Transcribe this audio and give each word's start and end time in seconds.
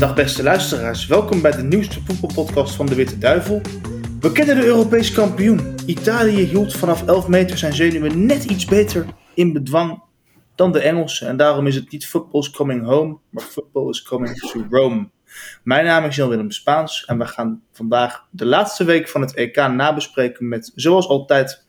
Dag 0.00 0.14
beste 0.14 0.42
luisteraars, 0.42 1.06
welkom 1.06 1.42
bij 1.42 1.50
de 1.50 1.62
nieuwste 1.62 2.00
voetbalpodcast 2.04 2.74
van 2.74 2.86
de 2.86 2.94
Witte 2.94 3.18
Duivel. 3.18 3.60
We 4.20 4.32
kennen 4.32 4.56
de 4.56 4.64
Europese 4.64 5.12
kampioen. 5.12 5.74
Italië 5.86 6.40
hield 6.40 6.76
vanaf 6.76 7.06
11 7.06 7.28
meter 7.28 7.58
zijn 7.58 7.72
zenuwen 7.72 8.26
net 8.26 8.44
iets 8.44 8.64
beter 8.64 9.06
in 9.34 9.52
bedwang 9.52 10.02
dan 10.54 10.72
de 10.72 10.80
Engelsen. 10.80 11.28
En 11.28 11.36
daarom 11.36 11.66
is 11.66 11.74
het 11.74 11.90
niet 11.90 12.06
football's 12.06 12.50
coming 12.50 12.84
home, 12.84 13.18
maar 13.30 13.42
football 13.42 13.88
is 13.88 14.02
coming 14.02 14.38
to 14.38 14.64
Rome. 14.70 15.08
Mijn 15.62 15.84
naam 15.84 16.04
is 16.04 16.16
Jan-Willem 16.16 16.50
Spaans 16.50 17.04
en 17.04 17.18
we 17.18 17.26
gaan 17.26 17.62
vandaag 17.72 18.26
de 18.30 18.46
laatste 18.46 18.84
week 18.84 19.08
van 19.08 19.20
het 19.20 19.34
EK 19.34 19.56
nabespreken 19.56 20.48
met, 20.48 20.72
zoals 20.74 21.08
altijd, 21.08 21.64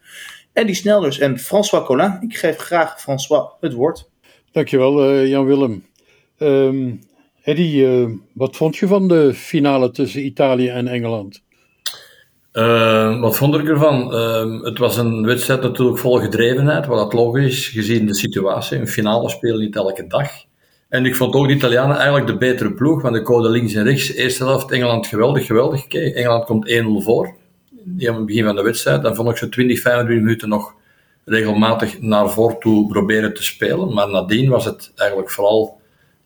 Eddie 0.53 0.75
Snelders 0.75 1.19
en 1.19 1.39
François 1.39 1.85
Collin. 1.85 2.17
Ik 2.21 2.37
geef 2.37 2.57
graag 2.57 3.01
François 3.01 3.51
het 3.59 3.73
woord. 3.73 4.09
Dankjewel, 4.51 5.09
uh, 5.09 5.27
Jan-Willem. 5.27 5.85
Um, 6.37 7.01
Uh, 7.45 8.09
wat 8.33 8.55
vond 8.55 8.77
je 8.77 8.87
van 8.87 9.07
de 9.07 9.33
finale 9.33 9.91
tussen 9.91 10.25
Italië 10.25 10.67
en 10.67 10.87
Engeland? 10.87 11.41
Uh, 12.53 13.19
wat 13.19 13.37
vond 13.37 13.55
ik 13.55 13.67
ervan? 13.67 14.13
Uh, 14.13 14.63
het 14.63 14.77
was 14.77 14.97
een 14.97 15.25
wedstrijd 15.25 15.61
natuurlijk 15.61 15.97
vol 15.97 16.19
gedrevenheid, 16.19 16.85
wat 16.85 16.97
dat 16.97 17.13
logisch 17.13 17.45
is 17.45 17.67
gezien 17.67 18.05
de 18.05 18.15
situatie. 18.15 18.77
Een 18.77 18.87
finale 18.87 19.29
spelen 19.29 19.59
niet 19.59 19.75
elke 19.75 20.07
dag. 20.07 20.29
En 20.89 21.05
ik 21.05 21.15
vond 21.15 21.33
ook 21.33 21.47
de 21.47 21.53
Italianen 21.53 21.95
eigenlijk 21.95 22.27
de 22.27 22.37
betere 22.37 22.73
ploeg, 22.73 23.01
want 23.01 23.15
de 23.15 23.21
code 23.21 23.49
links 23.49 23.73
en 23.73 23.83
rechts. 23.83 24.13
Eerste 24.13 24.43
helft 24.43 24.71
Engeland 24.71 25.07
geweldig, 25.07 25.45
geweldig. 25.45 25.87
Engeland 25.87 26.45
komt 26.45 26.69
1-0 26.69 27.03
voor. 27.03 27.35
Aan 28.07 28.15
het 28.15 28.25
begin 28.25 28.43
van 28.43 28.55
de 28.55 28.61
wedstrijd. 28.61 29.01
Dan 29.01 29.15
vond 29.15 29.29
ik 29.29 29.37
ze 29.37 29.49
20, 29.49 29.81
25 29.81 30.23
minuten 30.23 30.49
nog 30.49 30.73
regelmatig 31.25 32.01
naar 32.01 32.29
voren 32.29 32.59
toe 32.59 32.87
proberen 32.87 33.33
te 33.33 33.43
spelen. 33.43 33.93
Maar 33.93 34.09
nadien 34.09 34.49
was 34.49 34.65
het 34.65 34.91
eigenlijk 34.95 35.31
vooral 35.31 35.80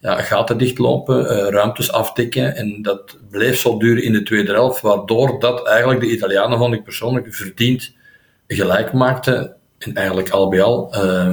ja, 0.06 0.22
gaten 0.22 0.58
dichtlopen, 0.58 1.24
uh, 1.24 1.50
ruimtes 1.50 1.92
aftikken. 1.92 2.56
En 2.56 2.82
dat 2.82 3.18
bleef 3.30 3.60
zo 3.60 3.78
duren 3.78 4.04
in 4.04 4.12
de 4.12 4.24
tweede 4.24 4.52
helft, 4.52 4.82
waardoor 4.82 5.40
dat 5.40 5.68
eigenlijk 5.68 6.00
de 6.00 6.12
Italianen, 6.12 6.58
vond 6.58 6.74
ik 6.74 6.84
persoonlijk, 6.84 7.36
verdiend 7.36 7.94
gelijk 8.48 8.94
maakten. 8.94 9.54
En 9.78 9.96
eigenlijk 9.96 10.30
al 10.30 10.50
bij 10.50 10.62
al, 10.62 10.96
uh, 10.96 11.32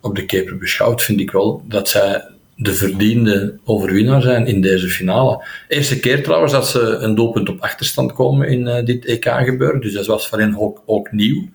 op 0.00 0.16
de 0.16 0.26
keper 0.26 0.58
beschouwd, 0.58 1.02
vind 1.02 1.20
ik 1.20 1.30
wel 1.30 1.62
dat 1.64 1.88
zij 1.88 2.24
de 2.56 2.74
verdiende 2.74 3.58
overwinnaar 3.64 4.22
zijn 4.22 4.46
in 4.46 4.60
deze 4.60 4.88
finale. 4.88 5.44
Eerste 5.68 6.00
keer 6.00 6.22
trouwens 6.22 6.52
dat 6.52 6.68
ze 6.68 6.80
een 6.80 7.14
doelpunt 7.14 7.48
op 7.48 7.60
achterstand 7.60 8.12
komen 8.12 8.48
in 8.48 8.66
uh, 8.66 8.84
dit 8.84 9.04
EK 9.04 9.24
gebeuren, 9.24 9.80
dus 9.80 9.92
dat 9.92 10.06
was 10.06 10.28
voor 10.28 10.38
hen 10.38 10.58
ook, 10.58 10.82
ook 10.86 11.12
nieuw. 11.12 11.48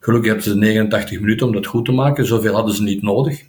Gelukkig 0.00 0.28
hebben 0.28 0.50
ze 0.50 0.56
89 0.56 1.20
minuten 1.20 1.46
om 1.46 1.52
dat 1.52 1.66
goed 1.66 1.84
te 1.84 1.92
maken, 1.92 2.26
zoveel 2.26 2.54
hadden 2.54 2.74
ze 2.74 2.82
niet 2.82 3.02
nodig. 3.02 3.42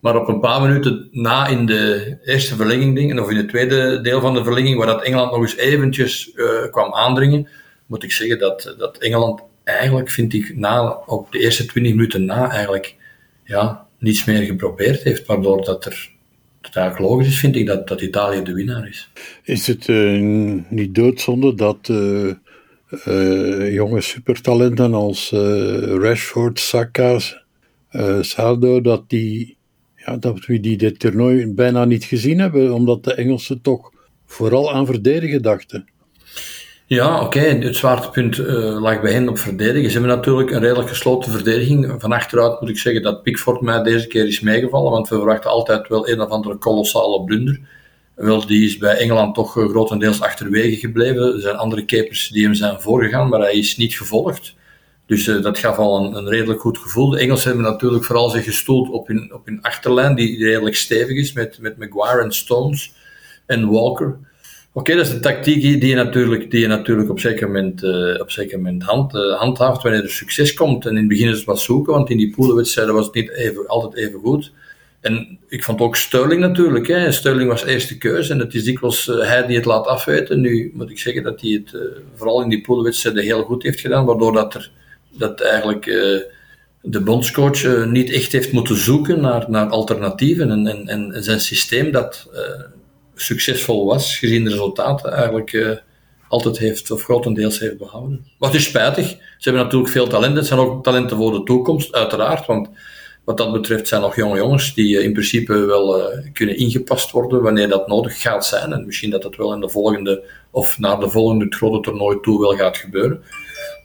Maar 0.00 0.16
op 0.16 0.28
een 0.28 0.40
paar 0.40 0.62
minuten 0.62 1.08
na 1.12 1.46
in 1.46 1.66
de 1.66 2.16
eerste 2.24 2.56
verlenging, 2.56 3.20
of 3.20 3.30
in 3.30 3.36
het 3.36 3.48
tweede 3.48 4.00
deel 4.00 4.20
van 4.20 4.34
de 4.34 4.44
verlenging, 4.44 4.76
waar 4.78 4.86
dat 4.86 5.02
Engeland 5.02 5.30
nog 5.30 5.40
eens 5.40 5.56
eventjes 5.56 6.32
uh, 6.34 6.70
kwam 6.70 6.94
aandringen, 6.94 7.48
moet 7.86 8.02
ik 8.02 8.12
zeggen 8.12 8.38
dat, 8.38 8.74
dat 8.78 8.98
Engeland 8.98 9.42
eigenlijk, 9.64 10.10
vind 10.10 10.34
ik, 10.34 10.56
na, 10.56 11.02
op 11.06 11.32
de 11.32 11.38
eerste 11.38 11.66
20 11.66 11.92
minuten 11.92 12.24
na, 12.24 12.50
eigenlijk 12.50 12.94
ja, 13.44 13.86
niets 13.98 14.24
meer 14.24 14.42
geprobeerd 14.42 15.02
heeft, 15.02 15.26
waardoor 15.26 15.64
dat 15.64 15.84
er 15.84 16.10
het 16.70 16.98
logisch 16.98 17.26
is, 17.26 17.38
vind 17.38 17.56
ik, 17.56 17.66
dat, 17.66 17.88
dat 17.88 18.00
Italië 18.00 18.42
de 18.42 18.52
winnaar 18.52 18.88
is. 18.88 19.10
Is 19.42 19.66
het 19.66 19.88
uh, 19.88 20.62
niet 20.68 20.94
doodzonde 20.94 21.54
dat 21.54 21.88
uh, 21.88 23.74
jonge 23.74 24.00
supertalenten 24.00 24.94
als 24.94 25.30
Rashford, 25.80 26.58
Saka, 26.58 27.18
Saldo, 28.20 28.80
dat 28.80 29.04
die 29.08 29.57
ja, 30.08 30.16
dat 30.16 30.46
we 30.46 30.60
die 30.60 30.76
dit 30.76 30.98
toernooi 30.98 31.52
bijna 31.54 31.84
niet 31.84 32.04
gezien 32.04 32.38
hebben, 32.38 32.72
omdat 32.72 33.04
de 33.04 33.14
Engelsen 33.14 33.60
toch 33.60 33.90
vooral 34.26 34.72
aan 34.72 34.86
verdedigen 34.86 35.42
dachten. 35.42 35.88
Ja, 36.86 37.22
oké. 37.22 37.38
Het 37.38 37.76
zwaartepunt 37.76 38.38
uh, 38.38 38.80
lag 38.80 39.00
bij 39.00 39.12
hen 39.12 39.28
op 39.28 39.38
verdedigen. 39.38 39.90
Ze 39.90 39.98
hebben 39.98 40.16
natuurlijk 40.16 40.50
een 40.50 40.60
redelijk 40.60 40.88
gesloten 40.88 41.32
verdediging. 41.32 41.94
Van 41.98 42.12
achteruit 42.12 42.60
moet 42.60 42.70
ik 42.70 42.78
zeggen 42.78 43.02
dat 43.02 43.22
Pickford 43.22 43.60
mij 43.60 43.82
deze 43.82 44.06
keer 44.06 44.26
is 44.26 44.40
meegevallen, 44.40 44.90
want 44.90 45.08
we 45.08 45.16
verwachten 45.16 45.50
altijd 45.50 45.88
wel 45.88 46.08
een 46.08 46.20
of 46.20 46.28
andere 46.28 46.56
kolossale 46.56 47.24
blunder. 47.24 47.60
Wel, 48.14 48.46
die 48.46 48.66
is 48.66 48.78
bij 48.78 48.96
Engeland 48.96 49.34
toch 49.34 49.52
grotendeels 49.52 50.20
achterwege 50.20 50.76
gebleven. 50.76 51.34
Er 51.34 51.40
zijn 51.40 51.56
andere 51.56 51.84
keepers 51.84 52.28
die 52.28 52.44
hem 52.44 52.54
zijn 52.54 52.80
voorgegaan, 52.80 53.28
maar 53.28 53.40
hij 53.40 53.54
is 53.54 53.76
niet 53.76 53.94
gevolgd. 53.94 54.54
Dus 55.08 55.26
uh, 55.26 55.42
dat 55.42 55.58
gaf 55.58 55.76
al 55.76 56.04
een, 56.04 56.14
een, 56.14 56.28
redelijk 56.28 56.60
goed 56.60 56.78
gevoel. 56.78 57.10
De 57.10 57.18
Engelsen 57.18 57.48
hebben 57.48 57.70
natuurlijk 57.70 58.04
vooral 58.04 58.30
zich 58.30 58.44
gestoeld 58.44 58.90
op 58.90 59.06
hun, 59.06 59.34
op 59.34 59.46
hun 59.46 59.62
achterlijn, 59.62 60.14
die 60.14 60.44
redelijk 60.44 60.76
stevig 60.76 61.16
is, 61.16 61.32
met, 61.32 61.58
met 61.60 61.78
Maguire 61.78 62.22
en 62.22 62.32
Stones 62.32 62.92
en 63.46 63.70
Walker. 63.70 64.18
Oké, 64.72 64.94
dat 64.94 65.06
is 65.06 65.12
een 65.12 65.20
tactiek 65.20 65.62
die 65.62 65.86
je 65.86 65.94
natuurlijk, 65.94 66.50
die 66.50 66.66
natuurlijk 66.66 67.10
op 67.10 67.20
zeker 67.20 67.46
moment, 67.46 67.82
uh, 67.82 68.20
op 68.20 68.30
zeker 68.30 68.56
moment 68.56 68.82
hand, 68.82 69.14
uh, 69.14 69.38
handhaaft 69.38 69.82
wanneer 69.82 70.02
er 70.02 70.10
succes 70.10 70.54
komt. 70.54 70.86
En 70.86 70.90
in 70.90 70.96
het 70.96 71.08
begin 71.08 71.28
is 71.28 71.36
het 71.36 71.44
wat 71.44 71.60
zoeken, 71.60 71.92
want 71.92 72.10
in 72.10 72.16
die 72.16 72.30
poelenwedstrijden 72.30 72.94
was 72.94 73.06
het 73.06 73.14
niet 73.14 73.30
even, 73.30 73.66
altijd 73.66 73.94
even 73.94 74.20
goed. 74.20 74.52
En 75.00 75.38
ik 75.48 75.64
vond 75.64 75.80
ook 75.80 75.96
Sterling 75.96 76.40
natuurlijk. 76.40 76.86
Hè. 76.86 77.12
Sterling 77.12 77.48
was 77.48 77.64
eerste 77.64 77.98
keuze 77.98 78.32
en 78.32 78.38
het 78.38 78.54
is 78.54 78.64
dikwijls 78.64 79.06
hij 79.06 79.46
die 79.46 79.56
het 79.56 79.64
laat 79.64 79.86
afweten. 79.86 80.40
Nu 80.40 80.70
moet 80.74 80.90
ik 80.90 80.98
zeggen 80.98 81.22
dat 81.22 81.40
hij 81.40 81.50
het 81.50 81.76
vooral 82.14 82.42
in 82.42 82.48
die 82.48 82.60
poelenwedstrijden 82.60 83.22
heel 83.22 83.42
goed 83.42 83.62
heeft 83.62 83.80
gedaan, 83.80 84.04
waardoor 84.04 84.32
dat 84.32 84.54
er 84.54 84.70
dat 85.18 85.40
eigenlijk 85.40 85.86
uh, 85.86 86.20
de 86.82 87.00
bondscoach 87.00 87.62
uh, 87.62 87.86
niet 87.86 88.12
echt 88.12 88.32
heeft 88.32 88.52
moeten 88.52 88.76
zoeken 88.76 89.20
naar, 89.20 89.44
naar 89.48 89.68
alternatieven 89.68 90.50
en, 90.50 90.66
en, 90.66 90.88
en 91.14 91.22
zijn 91.22 91.40
systeem 91.40 91.90
dat 91.92 92.28
uh, 92.32 92.40
succesvol 93.14 93.86
was, 93.86 94.18
gezien 94.18 94.44
de 94.44 94.50
resultaten, 94.50 95.12
eigenlijk 95.12 95.82
altijd 96.28 96.58
heeft, 96.58 96.90
of 96.90 97.02
grotendeels 97.02 97.58
heeft 97.58 97.78
behouden. 97.78 98.26
Wat 98.38 98.54
is 98.54 98.64
spijtig. 98.64 99.08
Ze 99.08 99.18
hebben 99.40 99.62
natuurlijk 99.62 99.90
veel 99.90 100.06
talenten. 100.06 100.36
Het 100.38 100.46
zijn 100.46 100.60
ook 100.60 100.84
talenten 100.84 101.16
voor 101.16 101.32
de 101.32 101.42
toekomst, 101.42 101.92
uiteraard. 101.92 102.46
Want 102.46 102.68
wat 103.24 103.36
dat 103.36 103.52
betreft 103.52 103.88
zijn 103.88 104.00
nog 104.00 104.16
jonge 104.16 104.36
jongens 104.36 104.74
die 104.74 105.02
in 105.02 105.12
principe 105.12 105.54
wel 105.54 106.12
kunnen 106.32 106.56
ingepast 106.56 107.10
worden 107.10 107.42
wanneer 107.42 107.68
dat 107.68 107.88
nodig 107.88 108.20
gaat 108.20 108.46
zijn. 108.46 108.72
En 108.72 108.86
misschien 108.86 109.10
dat 109.10 109.22
dat 109.22 109.36
wel 109.36 109.54
in 109.54 109.60
de 109.60 109.68
volgende, 109.68 110.24
of 110.50 110.78
naar 110.78 111.00
de 111.00 111.10
volgende 111.10 111.46
grote 111.48 111.80
toernooi 111.80 112.18
toe 112.20 112.40
wel 112.40 112.56
gaat 112.56 112.76
gebeuren. 112.76 113.22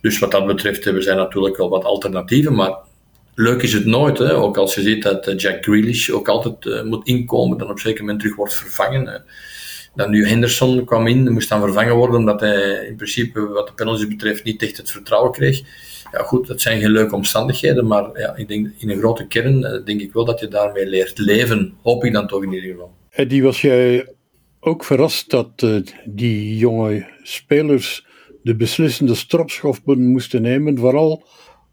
Dus 0.03 0.19
wat 0.19 0.31
dat 0.31 0.45
betreft 0.45 0.83
hebben 0.83 1.03
zij 1.03 1.15
natuurlijk 1.15 1.57
wel 1.57 1.69
wat 1.69 1.83
alternatieven, 1.83 2.55
maar 2.55 2.75
leuk 3.35 3.61
is 3.61 3.73
het 3.73 3.85
nooit. 3.85 4.17
Hè? 4.17 4.35
Ook 4.35 4.57
als 4.57 4.75
je 4.75 4.81
ziet 4.81 5.03
dat 5.03 5.27
eh, 5.27 5.37
Jack 5.37 5.63
Grealish 5.63 6.09
ook 6.09 6.27
altijd 6.27 6.65
uh, 6.65 6.83
moet 6.83 7.07
inkomen, 7.07 7.57
dan 7.57 7.69
op 7.69 7.79
zeker 7.79 8.01
moment 8.01 8.19
terug 8.19 8.35
wordt 8.35 8.53
vervangen. 8.53 9.07
Uh, 9.07 9.13
dan 9.95 10.09
nu 10.09 10.27
Henderson 10.27 10.85
kwam 10.85 11.07
in, 11.07 11.31
moest 11.31 11.49
dan 11.49 11.61
vervangen 11.61 11.95
worden 11.95 12.15
omdat 12.15 12.39
hij 12.39 12.85
in 12.87 12.95
principe 12.95 13.47
wat 13.47 13.67
de 13.67 13.73
penalties 13.73 14.07
betreft 14.07 14.43
niet 14.43 14.61
echt 14.61 14.77
het 14.77 14.91
vertrouwen 14.91 15.31
kreeg. 15.31 15.61
Ja 16.11 16.23
goed, 16.23 16.47
dat 16.47 16.61
zijn 16.61 16.79
geen 16.79 16.91
leuke 16.91 17.15
omstandigheden, 17.15 17.87
maar 17.87 18.19
ja, 18.19 18.35
ik 18.35 18.47
denk 18.47 18.71
in 18.77 18.89
een 18.89 18.99
grote 18.99 19.27
kern 19.27 19.81
denk 19.85 20.01
ik 20.01 20.13
wel 20.13 20.25
dat 20.25 20.39
je 20.39 20.47
daarmee 20.47 20.85
leert 20.85 21.17
leven. 21.17 21.73
Hoop 21.81 22.03
ik 22.03 22.13
dan 22.13 22.27
toch 22.27 22.43
in 22.43 22.53
ieder 22.53 22.69
geval. 22.69 22.93
Eddie, 23.09 23.43
was 23.43 23.61
jij 23.61 24.13
ook 24.59 24.83
verrast 24.83 25.29
dat 25.29 25.67
die 26.05 26.57
jonge 26.57 27.07
spelers 27.23 28.05
de 28.43 28.55
beslissende 28.55 29.15
stropschoffen 29.15 30.11
moesten 30.11 30.41
nemen. 30.41 30.77
Vooral 30.77 31.23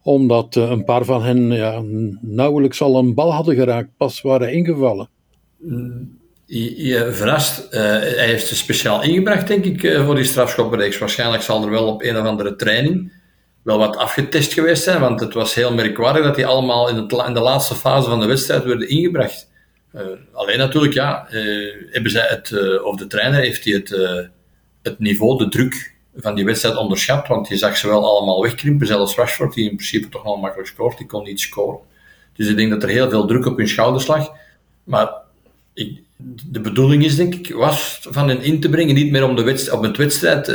omdat 0.03 0.57
uh, 0.57 0.71
een 0.71 0.85
paar 0.85 1.05
van 1.05 1.23
hen 1.23 1.53
ja, 1.53 1.83
nauwelijks 2.21 2.83
al 2.83 2.99
een 2.99 3.15
bal 3.15 3.33
hadden 3.33 3.55
geraakt, 3.55 3.89
pas 3.97 4.21
waren 4.21 4.53
ingevallen. 4.53 5.09
Je, 6.47 6.87
je 6.87 7.13
verrast. 7.13 7.75
Uh, 7.75 7.81
hij 7.81 8.27
heeft 8.27 8.47
ze 8.47 8.57
speciaal 8.57 9.03
ingebracht, 9.03 9.47
denk 9.47 9.65
ik, 9.65 10.03
voor 10.05 10.15
die 10.15 10.25
strafschoppenreeks. 10.25 10.99
Waarschijnlijk 10.99 11.43
zal 11.43 11.65
er 11.65 11.71
wel 11.71 11.87
op 11.87 12.03
een 12.03 12.17
of 12.17 12.27
andere 12.27 12.57
training 12.57 13.13
wel 13.63 13.79
wat 13.79 13.97
afgetest 13.97 14.53
geweest 14.53 14.83
zijn, 14.83 15.01
want 15.01 15.21
het 15.21 15.35
was 15.35 15.55
heel 15.55 15.75
merkwaardig 15.75 16.25
dat 16.25 16.35
die 16.35 16.47
allemaal 16.47 16.89
in, 16.89 16.97
het, 16.97 17.13
in 17.27 17.35
de 17.35 17.41
laatste 17.41 17.75
fase 17.75 18.09
van 18.09 18.21
de 18.21 18.27
wedstrijd 18.27 18.65
werden 18.65 18.89
ingebracht. 18.89 19.51
alleen 20.33 20.59
natuurlijk, 20.59 20.95
ja, 20.95 21.27
hebben 21.91 22.11
zij 22.11 22.27
het, 22.29 22.53
of 22.83 22.97
de 22.97 23.07
trainer 23.07 23.41
heeft 23.41 23.65
hij 23.65 23.73
het, 23.73 23.89
het 24.83 24.99
niveau, 24.99 25.39
de 25.39 25.49
druk 25.49 25.95
van 26.23 26.35
die 26.35 26.45
wedstrijd 26.45 26.77
onderschat, 26.77 27.29
want 27.29 27.49
je 27.49 27.57
zag 27.57 27.77
ze 27.77 27.89
wel 27.89 28.09
allemaal 28.09 28.43
wegkrimpen. 28.43 28.87
Zelfs 28.87 29.15
Rashford, 29.15 29.55
die 29.55 29.71
in 29.71 29.77
principe 29.77 30.09
toch 30.09 30.23
wel 30.23 30.37
makkelijk 30.37 30.69
scoort, 30.69 30.99
die 30.99 31.07
kon 31.07 31.25
niet 31.25 31.41
scoren. 31.41 31.79
Dus 32.33 32.49
ik 32.49 32.57
denk 32.57 32.71
dat 32.71 32.83
er 32.83 32.89
heel 32.89 33.11
veel 33.11 33.27
druk 33.27 33.47
op 33.47 33.57
hun 33.57 33.69
schouders 33.69 34.07
lag. 34.07 34.33
Maar 34.85 35.13
ik, 35.75 36.03
de 36.47 36.61
bedoeling 36.61 37.05
is, 37.05 37.17
denk 37.17 37.35
ik, 37.35 37.55
was 37.55 38.01
van 38.11 38.29
hen 38.29 38.43
in 38.43 38.61
te 38.61 38.69
brengen, 38.69 38.95
niet 38.95 39.11
meer 39.11 39.29
om 39.29 39.37
de 39.37 39.43
wedstrijd, 39.43 39.79
om, 39.79 39.85
het 39.85 39.97
wedstrijd, 39.97 40.49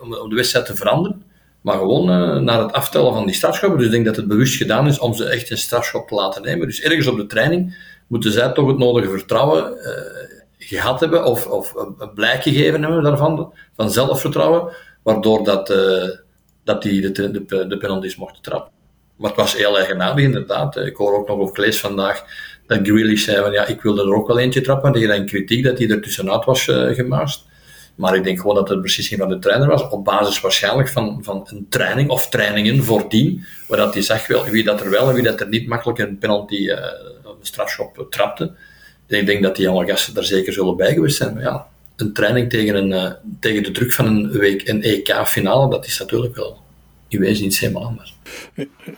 om, 0.00 0.28
de 0.28 0.34
wedstrijd 0.34 0.66
te 0.66 0.76
veranderen, 0.76 1.22
maar 1.60 1.76
gewoon 1.76 2.10
uh, 2.10 2.40
naar 2.40 2.60
het 2.60 2.72
aftellen 2.72 3.12
van 3.12 3.26
die 3.26 3.34
strafschoppen. 3.34 3.78
Dus 3.78 3.86
ik 3.86 3.92
denk 3.92 4.04
dat 4.04 4.16
het 4.16 4.28
bewust 4.28 4.56
gedaan 4.56 4.86
is 4.86 4.98
om 4.98 5.14
ze 5.14 5.24
echt 5.24 5.50
een 5.50 5.58
strafschop 5.58 6.08
te 6.08 6.14
laten 6.14 6.42
nemen. 6.42 6.66
Dus 6.66 6.80
ergens 6.80 7.06
op 7.06 7.16
de 7.16 7.26
training 7.26 7.76
moeten 8.06 8.32
zij 8.32 8.52
toch 8.52 8.68
het 8.68 8.78
nodige 8.78 9.10
vertrouwen 9.10 9.72
uh, 9.72 10.25
gehad 10.66 11.00
hebben 11.00 11.24
of, 11.24 11.46
of 11.46 11.74
een 11.74 12.12
blijk 12.14 12.42
gegeven 12.42 12.82
hebben 12.82 13.02
daarvan, 13.02 13.52
van 13.76 13.90
zelfvertrouwen, 13.90 14.72
waardoor 15.02 15.44
dat, 15.44 15.70
uh, 15.70 16.08
dat 16.64 16.82
die 16.82 17.12
de, 17.12 17.30
de, 17.30 17.66
de 17.66 17.78
penalties 17.78 18.16
mochten 18.16 18.42
trappen. 18.42 18.72
Maar 19.16 19.30
het 19.30 19.40
was 19.40 19.56
heel 19.56 19.78
eigenaardig 19.78 20.24
inderdaad. 20.24 20.76
Ik 20.76 20.96
hoor 20.96 21.14
ook 21.18 21.28
nog 21.28 21.38
of 21.38 21.56
lees 21.56 21.80
vandaag 21.80 22.24
dat 22.66 22.78
Grealish 22.82 23.24
zei 23.24 23.42
van 23.42 23.52
ja, 23.52 23.66
ik 23.66 23.82
wilde 23.82 24.02
er 24.02 24.14
ook 24.14 24.26
wel 24.26 24.38
eentje 24.38 24.60
trappen. 24.60 24.92
Tegen 24.92 25.14
een 25.14 25.26
kritiek 25.26 25.64
dat 25.64 25.78
hij 25.78 25.88
er 25.88 26.02
tussenuit 26.02 26.44
was 26.44 26.66
uh, 26.66 26.94
gemaast. 26.94 27.44
Maar 27.94 28.14
ik 28.14 28.24
denk 28.24 28.40
gewoon 28.40 28.54
dat 28.54 28.68
het 28.68 28.82
beslissing 28.82 29.20
van 29.20 29.28
de 29.28 29.38
trainer 29.38 29.68
was, 29.68 29.88
op 29.88 30.04
basis 30.04 30.40
waarschijnlijk 30.40 30.88
van, 30.88 31.18
van 31.22 31.48
een 31.50 31.66
training 31.68 32.10
of 32.10 32.28
trainingen 32.28 32.84
voordien, 32.84 33.44
waar 33.68 33.78
dat 33.78 33.94
hij 33.94 34.02
zag 34.02 34.26
wel, 34.26 34.44
wie 34.44 34.64
dat 34.64 34.80
er 34.80 34.90
wel 34.90 35.08
en 35.08 35.14
wie 35.14 35.22
dat 35.22 35.40
er 35.40 35.48
niet 35.48 35.68
makkelijk 35.68 35.98
een 35.98 36.18
penalty, 36.18 36.54
uh, 36.54 36.76
een 37.24 37.36
strafschop 37.40 38.06
trapte. 38.10 38.52
Ik 39.06 39.26
denk 39.26 39.42
dat 39.42 39.56
die 39.56 39.68
alle 39.68 39.86
gasten 39.86 40.14
daar 40.14 40.24
zeker 40.24 40.52
zullen 40.52 40.76
bij 40.76 40.92
geweest 40.92 41.16
zijn. 41.16 41.34
Maar 41.34 41.42
ja, 41.42 41.66
een 41.96 42.12
training 42.12 42.50
tegen, 42.50 42.74
een, 42.74 42.90
uh, 42.90 43.12
tegen 43.40 43.62
de 43.62 43.70
druk 43.70 43.92
van 43.92 44.06
een, 44.06 44.30
week, 44.30 44.68
een 44.68 44.82
EK-finale, 44.82 45.70
dat 45.70 45.86
is 45.86 45.98
natuurlijk 45.98 46.36
wel 46.36 46.64
in 47.08 47.20
wezen 47.20 47.44
iets 47.44 47.60
helemaal 47.60 47.84
anders. 47.84 48.14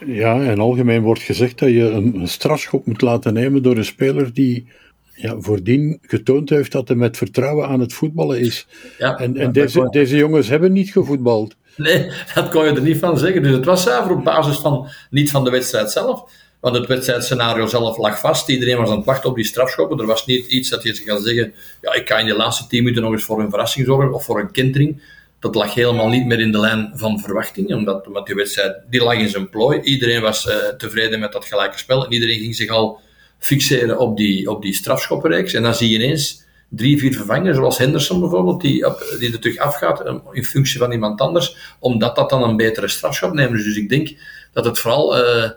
Ja, 0.07 0.43
en 0.43 0.59
algemeen 0.59 1.03
wordt 1.03 1.23
gezegd 1.23 1.59
dat 1.59 1.69
je 1.69 1.91
een 1.91 2.29
strafschop 2.29 2.87
moet 2.87 3.03
laten 3.03 3.33
nemen 3.33 3.63
door 3.63 3.77
een 3.77 3.85
speler 3.85 4.33
die 4.33 4.67
ja, 5.15 5.41
voordien 5.41 5.99
getoond 6.03 6.51
heeft 6.51 6.73
dat 6.73 6.89
hij 6.89 6.97
met 6.97 7.17
vertrouwen 7.17 7.69
aan 7.69 7.81
het 7.81 7.93
voetballen 7.93 8.41
is. 8.41 8.67
Ja, 8.99 9.19
en 9.19 9.37
en 9.37 9.53
deze, 9.53 9.89
deze 9.91 10.17
jongens 10.17 10.49
hebben 10.49 10.73
niet 10.73 10.91
gevoetbald. 10.91 11.57
Nee, 11.77 12.11
dat 12.35 12.49
kon 12.49 12.65
je 12.65 12.71
er 12.71 12.83
niet 12.83 12.99
van 12.99 13.19
zeggen. 13.19 13.43
Dus 13.43 13.53
het 13.53 13.65
was 13.65 13.83
zuiver 13.83 14.13
op 14.13 14.25
basis 14.25 14.57
van, 14.57 14.89
niet 15.11 15.31
van 15.31 15.45
de 15.45 15.51
wedstrijd 15.51 15.91
zelf. 15.91 16.31
Want 16.61 16.77
het 16.77 16.87
wedstrijdscenario 16.87 17.67
zelf 17.67 17.97
lag 17.97 18.21
vast. 18.21 18.49
Iedereen 18.49 18.77
was 18.77 18.91
aan 18.91 18.97
het 18.97 19.05
wachten 19.05 19.31
op 19.31 19.37
die 19.37 19.45
strafschoppen. 19.45 19.99
Er 19.99 20.07
was 20.07 20.27
niet 20.27 20.47
iets 20.47 20.69
dat 20.69 20.83
je 20.83 21.03
kan 21.05 21.21
zeggen: 21.21 21.55
ja, 21.83 21.95
ik 21.95 22.05
kan 22.05 22.19
in 22.19 22.27
de 22.27 22.37
laatste 22.37 22.67
tien 22.67 22.83
minuten 22.83 23.03
nog 23.03 23.13
eens 23.13 23.25
voor 23.25 23.41
een 23.41 23.51
verrassing 23.51 23.87
zorgen 23.87 24.15
of 24.15 24.25
voor 24.25 24.41
een 24.41 24.51
kentering. 24.51 25.03
Dat 25.41 25.55
lag 25.55 25.75
helemaal 25.75 26.09
niet 26.09 26.27
meer 26.27 26.41
in 26.41 26.53
de 26.53 26.59
lijn 26.59 26.93
van 26.95 27.21
verwachting, 27.21 27.75
omdat, 27.75 28.09
die 28.25 28.35
wedstrijd 28.35 28.77
die 28.91 29.03
lag 29.03 29.15
in 29.15 29.29
zijn 29.29 29.49
plooi. 29.49 29.81
Iedereen 29.81 30.21
was 30.21 30.47
uh, 30.47 30.55
tevreden 30.55 31.21
met 31.21 31.33
dat 31.33 31.45
gelijke 31.45 31.79
spel 31.79 32.05
en 32.05 32.13
iedereen 32.13 32.39
ging 32.39 32.55
zich 32.55 32.71
al 32.71 33.01
fixeren 33.39 33.99
op 33.99 34.17
die, 34.17 34.51
op 34.51 34.63
die 34.63 34.75
strafschoppenreeks. 34.75 35.53
En 35.53 35.63
dan 35.63 35.75
zie 35.75 35.89
je 35.89 35.95
ineens 35.95 36.47
drie, 36.69 36.99
vier 36.99 37.15
vervangers, 37.15 37.57
zoals 37.57 37.79
Henderson 37.79 38.21
bijvoorbeeld, 38.21 38.61
die, 38.61 38.87
die 39.19 39.33
er 39.33 39.41
terug 39.41 39.57
afgaat 39.57 40.01
eh, 40.01 40.15
in 40.33 40.45
functie 40.45 40.79
van 40.79 40.93
iemand 40.93 41.21
anders, 41.21 41.57
omdat 41.79 42.17
dat 42.17 42.31
dan 42.31 42.43
een 42.43 42.57
betere 42.57 42.89
strafschop 42.89 43.33
neemt. 43.33 43.53
Dus 43.53 43.77
ik 43.77 43.89
denk 43.89 44.17
dat 44.53 44.65
het 44.65 44.79
vooral 44.79 45.19
uh, 45.19 45.51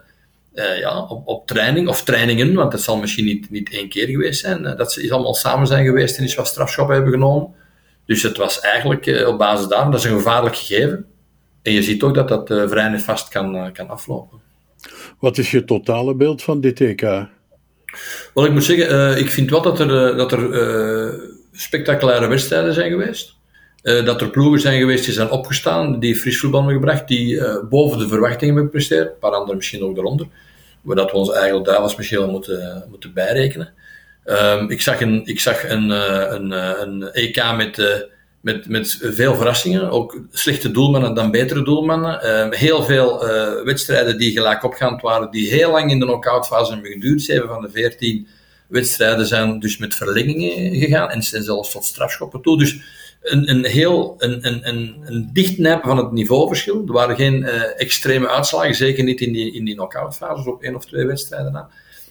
uh, 0.53 0.79
ja, 0.79 1.05
op, 1.05 1.27
op, 1.27 1.47
training, 1.47 1.87
of 1.87 2.03
trainingen, 2.03 2.53
want 2.53 2.71
het 2.71 2.81
zal 2.81 2.97
misschien 2.97 3.25
niet, 3.25 3.49
niet 3.49 3.69
één 3.71 3.89
keer 3.89 4.07
geweest 4.07 4.39
zijn, 4.39 4.63
dat 4.77 4.93
ze 4.93 5.13
allemaal 5.13 5.33
samen 5.33 5.67
zijn 5.67 5.85
geweest 5.85 6.17
en 6.17 6.23
iets 6.23 6.35
wat 6.35 6.47
strafschop 6.47 6.87
hebben 6.87 7.11
genomen. 7.11 7.53
Dus 8.05 8.23
het 8.23 8.37
was 8.37 8.59
eigenlijk 8.59 9.25
op 9.27 9.37
basis 9.37 9.67
daarvan, 9.67 9.91
dat 9.91 9.99
is 9.99 10.05
een 10.05 10.15
gevaarlijk 10.17 10.55
gegeven. 10.55 11.05
En 11.61 11.73
je 11.73 11.83
ziet 11.83 12.03
ook 12.03 12.15
dat 12.15 12.27
dat 12.27 12.47
vrij 12.69 12.99
vast 12.99 13.27
kan, 13.27 13.71
kan 13.73 13.89
aflopen. 13.89 14.39
Wat 15.19 15.37
is 15.37 15.51
je 15.51 15.65
totale 15.65 16.15
beeld 16.15 16.43
van 16.43 16.61
dit 16.61 16.81
EK? 16.81 17.01
Wel, 18.33 18.45
ik 18.45 18.51
moet 18.51 18.63
zeggen, 18.63 19.17
ik 19.17 19.29
vind 19.29 19.49
wel 19.49 19.61
dat 19.61 19.79
er, 19.79 20.17
dat 20.17 20.31
er 20.31 20.49
spectaculaire 21.51 22.27
wedstrijden 22.27 22.73
zijn 22.73 22.91
geweest. 22.91 23.35
Dat 23.81 24.21
er 24.21 24.29
ploegen 24.29 24.59
zijn 24.59 24.79
geweest 24.79 25.05
die 25.05 25.13
zijn 25.13 25.29
opgestaan, 25.29 25.99
die 25.99 26.15
fris 26.15 26.39
voetbal 26.39 26.59
hebben 26.59 26.79
gebracht, 26.79 27.07
die 27.07 27.41
boven 27.69 27.99
de 27.99 28.07
verwachtingen 28.07 28.45
hebben 28.45 28.63
gepresteerd. 28.63 29.07
Een 29.07 29.19
paar 29.19 29.31
anderen 29.31 29.55
misschien 29.55 29.83
ook 29.83 29.97
eronder. 29.97 30.27
Waar 30.81 30.95
dat 30.95 31.11
we 31.11 31.17
ons 31.17 31.31
eigenlijk 31.31 31.65
duivels 31.65 31.95
misschien 31.95 32.29
moeten, 32.29 32.85
moeten 32.89 33.13
bijrekenen. 33.13 33.73
Ehm, 34.23 34.69
ik 34.69 34.81
zag 34.81 35.01
een, 35.01 35.21
ik 35.25 35.39
zag 35.39 35.69
een, 35.69 35.89
een, 35.89 36.51
een 36.81 37.11
EK 37.11 37.55
met 37.55 38.09
met, 38.41 38.69
met 38.69 38.97
veel 39.01 39.35
verrassingen. 39.35 39.89
Ook 39.89 40.21
slechte 40.31 40.71
doelmannen 40.71 41.13
dan 41.13 41.31
betere 41.31 41.63
doelmannen. 41.63 42.19
Uh, 42.23 42.59
heel 42.59 42.83
veel 42.83 43.25
wedstrijden 43.63 44.17
die 44.17 44.31
gelijk 44.31 44.63
opgaand 44.63 45.01
waren, 45.01 45.31
die 45.31 45.49
heel 45.49 45.71
lang 45.71 45.91
in 45.91 45.99
de 45.99 46.05
knock-outfase 46.05 46.73
hebben 46.73 46.91
geduurd. 46.91 47.21
Zeven 47.21 47.47
van 47.47 47.61
de 47.61 47.69
veertien 47.69 48.27
wedstrijden 48.67 49.25
zijn 49.25 49.59
dus 49.59 49.77
met 49.77 49.95
verlengingen 49.95 50.75
gegaan 50.75 51.09
en 51.09 51.23
zijn 51.23 51.43
zelfs 51.43 51.71
tot 51.71 51.85
strafschoppen 51.85 52.41
toe. 52.41 52.57
Dus 52.57 52.79
een, 53.21 53.49
een 53.49 53.65
heel 53.65 54.15
een, 54.17 54.47
een, 54.47 54.67
een, 54.67 55.31
een 55.33 55.79
van 55.81 55.97
het 55.97 56.11
niveauverschil. 56.11 56.83
Er 56.87 56.93
waren 56.93 57.15
geen 57.15 57.41
uh, 57.41 57.81
extreme 57.81 58.29
uitslagen, 58.29 58.75
zeker 58.75 59.03
niet 59.03 59.21
in 59.21 59.33
die, 59.33 59.53
in 59.53 59.65
die 59.65 59.75
knock-outfases 59.75 60.45
op 60.45 60.63
één 60.63 60.75
of 60.75 60.85
twee 60.85 61.05
wedstrijden 61.05 61.51
na. 61.51 61.69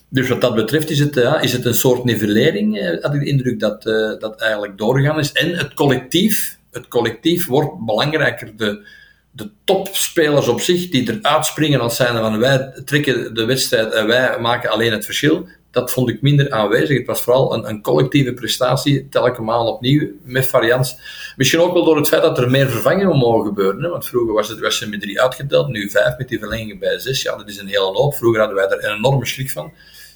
Dus 0.09 0.29
wat 0.29 0.41
dat 0.41 0.55
betreft 0.55 0.91
is 0.91 0.99
het, 0.99 1.15
ja, 1.15 1.41
is 1.41 1.53
het 1.53 1.65
een 1.65 1.75
soort 1.75 2.05
nivellering, 2.05 2.79
eh, 2.79 3.03
had 3.03 3.15
ik 3.15 3.21
de 3.21 3.27
indruk 3.27 3.61
dat 3.61 3.87
uh, 3.87 4.19
dat 4.19 4.41
eigenlijk 4.41 4.79
doorgegaan 4.79 5.19
is. 5.19 5.33
En 5.33 5.55
het 5.55 5.75
collectief, 5.75 6.59
het 6.71 6.89
collectief 6.89 7.47
wordt 7.47 7.87
belangrijker. 7.87 8.57
De, 8.57 8.87
de 9.31 9.51
topspelers 9.65 10.49
op 10.49 10.61
zich, 10.61 10.89
die 10.89 11.19
eruit 11.19 11.45
springen 11.45 11.81
als 11.81 11.97
zijn 11.97 12.17
van 12.17 12.39
wij 12.39 12.83
trekken 12.85 13.35
de 13.35 13.45
wedstrijd 13.45 13.93
en 13.93 14.07
wij 14.07 14.39
maken 14.41 14.71
alleen 14.71 14.93
het 14.93 15.05
verschil, 15.05 15.49
dat 15.71 15.93
vond 15.93 16.09
ik 16.09 16.23
minder 16.23 16.51
aanwezig. 16.51 16.99
Het 16.99 17.07
was 17.07 17.23
vooral 17.23 17.55
een, 17.55 17.69
een 17.69 17.83
collectieve 17.83 18.33
prestatie, 18.33 19.09
telkens 19.09 19.47
maal 19.47 19.73
opnieuw, 19.73 20.11
met 20.23 20.49
variant. 20.49 20.99
Misschien 21.37 21.61
ook 21.61 21.73
wel 21.73 21.85
door 21.85 21.97
het 21.97 22.09
feit 22.09 22.23
dat 22.23 22.39
er 22.39 22.51
meer 22.51 22.71
vervangingen 22.71 23.17
mogen 23.17 23.47
gebeuren. 23.47 23.83
Hè? 23.83 23.89
Want 23.89 24.07
vroeger 24.07 24.35
was 24.35 24.49
het 24.49 24.79
je 24.79 24.87
met 24.87 25.01
drie 25.01 25.21
uitgeteld, 25.21 25.69
nu 25.69 25.91
vijf 25.91 26.19
met 26.19 26.29
die 26.29 26.39
verlengingen 26.39 26.79
bij 26.79 26.99
zes. 26.99 27.23
Ja, 27.23 27.37
dat 27.37 27.49
is 27.49 27.59
een 27.59 27.67
hele 27.67 27.93
hoop. 27.93 28.15
Vroeger 28.15 28.41
hadden 28.41 28.59
wij 28.59 28.69
er 28.69 28.85
een 28.85 28.97
enorme 28.97 29.27
schrik 29.27 29.51
van 29.51 29.73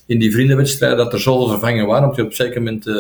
in 0.07 0.19
die 0.19 0.33
vriendenwedstrijd 0.33 0.97
dat 0.97 1.13
er 1.13 1.21
zoveel 1.21 1.49
vervangen 1.49 1.87
waren, 1.87 2.03
omdat 2.03 2.17
je 2.17 2.23
op 2.23 2.29
een 2.29 2.35
zeker 2.35 2.63
moment 2.63 2.87
uh, 2.87 2.95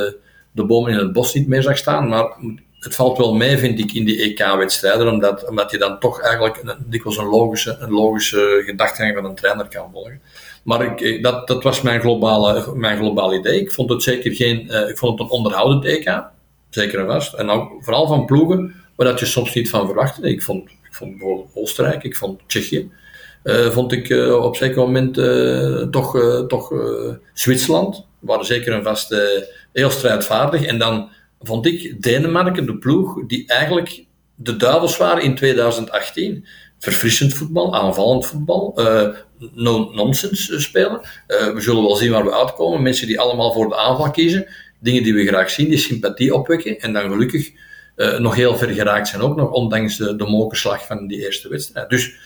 de 0.52 0.64
bomen 0.64 0.92
in 0.92 0.98
het 0.98 1.12
bos 1.12 1.34
niet 1.34 1.48
meer 1.48 1.62
zag 1.62 1.76
staan. 1.76 2.08
Maar 2.08 2.36
het 2.78 2.94
valt 2.94 3.18
wel 3.18 3.34
mee, 3.34 3.58
vind 3.58 3.78
ik, 3.78 3.92
in 3.92 4.04
die 4.04 4.22
EK-wedstrijden, 4.22 5.08
omdat, 5.08 5.48
omdat 5.48 5.70
je 5.70 5.78
dan 5.78 5.98
toch 5.98 6.20
eigenlijk 6.20 6.60
een, 6.62 6.76
dikwijls 6.86 7.18
een 7.18 7.26
logische, 7.26 7.76
een 7.80 7.90
logische 7.90 8.62
gedachtegang 8.66 9.14
van 9.16 9.24
een 9.24 9.34
trainer 9.34 9.68
kan 9.68 9.90
volgen. 9.92 10.20
Maar 10.64 11.00
ik, 11.00 11.22
dat, 11.22 11.46
dat 11.46 11.62
was 11.62 11.82
mijn 11.82 12.00
globale, 12.00 12.74
mijn 12.74 12.96
globale 12.96 13.38
idee. 13.38 13.60
Ik 13.60 13.72
vond 13.72 13.90
het 13.90 14.02
zeker 14.02 14.34
geen, 14.34 14.66
uh, 14.66 14.88
ik 14.88 14.98
vond 14.98 15.18
het 15.18 15.28
een 15.28 15.34
onderhoudend 15.34 15.84
EK, 15.84 16.22
zeker 16.70 16.98
en 16.98 17.06
vast. 17.06 17.32
En 17.34 17.50
ook 17.50 17.72
vooral 17.80 18.06
van 18.06 18.24
ploegen 18.24 18.74
waar 18.96 19.06
dat 19.06 19.20
je 19.20 19.26
soms 19.26 19.54
niet 19.54 19.70
van 19.70 19.86
verwachtte. 19.86 20.28
Ik 20.28 20.42
vond, 20.42 20.70
ik 20.70 20.94
vond 20.94 21.10
bijvoorbeeld 21.10 21.50
Oostenrijk, 21.54 22.02
ik 22.02 22.16
vond 22.16 22.40
Tsjechië. 22.46 22.90
Uh, 23.44 23.70
vond 23.70 23.92
ik 23.92 24.08
uh, 24.08 24.44
op 24.44 24.56
zeker 24.56 24.78
moment 24.78 25.14
toch, 25.92 26.44
toch 26.48 26.72
Zwitserland. 27.34 28.06
waren 28.18 28.44
zeker 28.44 28.72
een 28.72 28.82
vast 28.82 29.14
heel 29.72 29.90
strijdvaardig. 29.90 30.62
En 30.62 30.78
dan 30.78 31.08
vond 31.40 31.66
ik 31.66 32.02
Denemarken 32.02 32.66
de 32.66 32.78
ploeg 32.78 33.26
die 33.26 33.46
eigenlijk 33.46 34.04
de 34.34 34.56
duivels 34.56 34.96
waren 34.96 35.22
in 35.22 35.34
2018. 35.34 36.46
Verfrissend 36.84 37.34
voetbal, 37.34 37.74
aanvallend 37.74 38.26
voetbal, 38.26 38.78
no-nonsense 39.54 40.60
spelen. 40.60 41.00
we 41.26 41.60
zullen 41.60 41.82
wel 41.82 41.96
zien 41.96 42.10
waar 42.10 42.24
we 42.24 42.34
uitkomen. 42.34 42.82
Mensen 42.82 43.06
die 43.06 43.20
allemaal 43.20 43.52
voor 43.52 43.68
de 43.68 43.76
aanval 43.76 44.10
kiezen. 44.10 44.46
Dingen 44.80 45.02
die 45.02 45.14
we 45.14 45.26
graag 45.26 45.50
zien, 45.50 45.68
die 45.68 45.78
sympathie 45.78 46.34
opwekken. 46.34 46.80
En 46.80 46.92
dan 46.92 47.10
gelukkig 47.10 47.50
nog 48.18 48.34
heel 48.34 48.56
ver 48.56 48.68
geraakt 48.68 49.08
zijn 49.08 49.22
ook 49.22 49.36
nog, 49.36 49.50
ondanks 49.50 49.96
de, 49.96 50.16
de 50.16 50.26
mokerslag 50.26 50.86
van 50.86 51.06
die 51.06 51.24
eerste 51.24 51.48
wedstrijd. 51.48 51.90
Dus 51.90 52.16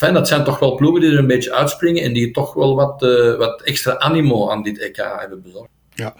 Fijn, 0.00 0.14
dat 0.14 0.28
zijn 0.28 0.44
toch 0.44 0.58
wel 0.58 0.74
ploegen 0.74 1.00
die 1.00 1.10
er 1.10 1.18
een 1.18 1.26
beetje 1.26 1.54
uitspringen 1.54 2.02
en 2.02 2.12
die 2.12 2.30
toch 2.30 2.54
wel 2.54 2.74
wat, 2.74 3.00
wat 3.38 3.62
extra 3.62 3.98
animo 3.98 4.50
aan 4.50 4.62
dit 4.62 4.78
EK 4.78 4.96
hebben 4.96 5.42
bezorgd. 5.42 5.70
Ja, 5.94 6.14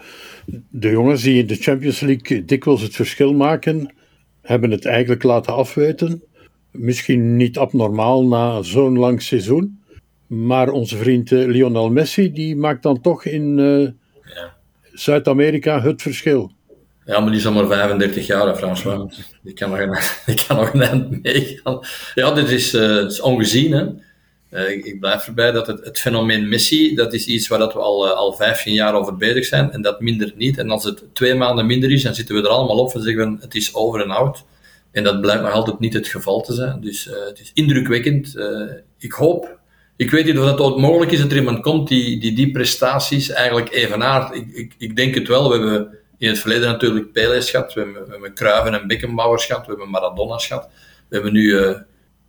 de 0.69 0.89
jongens 0.89 1.21
die 1.21 1.39
in 1.39 1.47
de 1.47 1.55
Champions 1.55 1.99
League 1.99 2.45
dikwijls 2.45 2.81
het 2.81 2.95
verschil 2.95 3.33
maken, 3.33 3.93
hebben 4.41 4.71
het 4.71 4.85
eigenlijk 4.85 5.23
laten 5.23 5.53
afweten. 5.53 6.23
Misschien 6.71 7.35
niet 7.37 7.57
abnormaal 7.57 8.27
na 8.27 8.61
zo'n 8.61 8.97
lang 8.97 9.21
seizoen. 9.21 9.79
Maar 10.27 10.69
onze 10.69 10.97
vriend 10.97 11.31
eh, 11.31 11.45
Lionel 11.45 11.89
Messi, 11.89 12.31
die 12.31 12.55
maakt 12.55 12.83
dan 12.83 13.01
toch 13.01 13.25
in 13.25 13.57
uh, 13.57 13.89
ja. 14.35 14.53
Zuid-Amerika 14.93 15.81
het 15.81 16.01
verschil. 16.01 16.51
Ja, 17.05 17.19
maar 17.19 17.29
die 17.29 17.39
is 17.39 17.45
al 17.45 17.51
maar 17.51 17.67
35 17.67 18.25
jaar, 18.25 18.55
François. 18.55 19.23
Die 19.41 19.53
kan 19.53 19.69
nog 19.69 19.79
een, 19.79 19.97
die 20.35 20.45
kan 20.45 20.57
nog 20.57 20.73
een 20.73 20.81
eind 20.81 21.21
meegaan. 21.23 21.79
Ja, 22.15 22.31
dit 22.31 22.49
is, 22.49 22.73
uh, 22.73 22.97
is 22.97 23.21
ongezien, 23.21 23.71
hè. 23.71 23.85
Uh, 24.51 24.69
ik, 24.69 24.85
ik, 24.85 24.99
blijf 24.99 25.27
erbij 25.27 25.51
dat 25.51 25.67
het, 25.67 25.85
het, 25.85 25.99
fenomeen 25.99 26.49
Messi, 26.49 26.95
dat 26.95 27.13
is 27.13 27.25
iets 27.25 27.47
waar 27.47 27.59
dat 27.59 27.73
we 27.73 27.79
al, 27.79 28.07
uh, 28.07 28.11
al 28.11 28.33
15 28.33 28.73
jaar 28.73 28.93
over 28.93 29.17
bezig 29.17 29.45
zijn, 29.45 29.71
en 29.71 29.81
dat 29.81 30.01
minder 30.01 30.33
niet. 30.35 30.57
En 30.57 30.69
als 30.69 30.83
het 30.83 31.03
twee 31.13 31.35
maanden 31.35 31.65
minder 31.65 31.91
is, 31.91 32.03
dan 32.03 32.15
zitten 32.15 32.35
we 32.35 32.41
er 32.41 32.47
allemaal 32.47 32.77
op 32.79 32.93
en 32.93 33.01
zeggen 33.01 33.31
we, 33.35 33.41
het 33.41 33.55
is 33.55 33.75
over 33.75 34.01
en 34.01 34.11
out. 34.11 34.43
En 34.91 35.03
dat 35.03 35.21
blijkt 35.21 35.43
nog 35.43 35.51
altijd 35.51 35.79
niet 35.79 35.93
het 35.93 36.07
geval 36.07 36.41
te 36.41 36.53
zijn. 36.53 36.81
Dus 36.81 37.05
het 37.05 37.39
is 37.39 37.51
indrukwekkend. 37.53 38.35
ik 38.97 39.11
hoop 39.11 39.59
ik 40.01 40.11
weet 40.11 40.25
niet 40.25 40.37
of 40.37 40.45
dat 40.45 40.59
ooit 40.59 40.77
mogelijk 40.77 41.11
is 41.11 41.19
dat 41.19 41.31
er 41.31 41.37
iemand 41.37 41.61
komt 41.61 41.87
die 41.87 42.19
die, 42.19 42.33
die 42.33 42.51
prestaties 42.51 43.29
eigenlijk 43.29 43.73
evenaart. 43.73 44.35
Ik, 44.35 44.47
ik, 44.53 44.73
ik 44.77 44.95
denk 44.95 45.15
het 45.15 45.27
wel. 45.27 45.49
We 45.49 45.57
hebben 45.57 45.97
in 46.17 46.27
het 46.27 46.39
verleden 46.39 46.67
natuurlijk 46.67 47.11
Pelé 47.11 47.41
gehad, 47.41 47.73
we 47.73 47.81
hebben, 47.81 48.05
we 48.05 48.11
hebben 48.11 48.33
Cruyff 48.33 48.65
en 48.65 48.87
Beckenbauer 48.87 49.39
gehad, 49.39 49.65
we 49.65 49.71
hebben 49.71 49.89
Maradona 49.89 50.37
gehad. 50.37 50.69
We 51.09 51.15
hebben 51.15 51.33
nu 51.33 51.43
uh, 51.43 51.77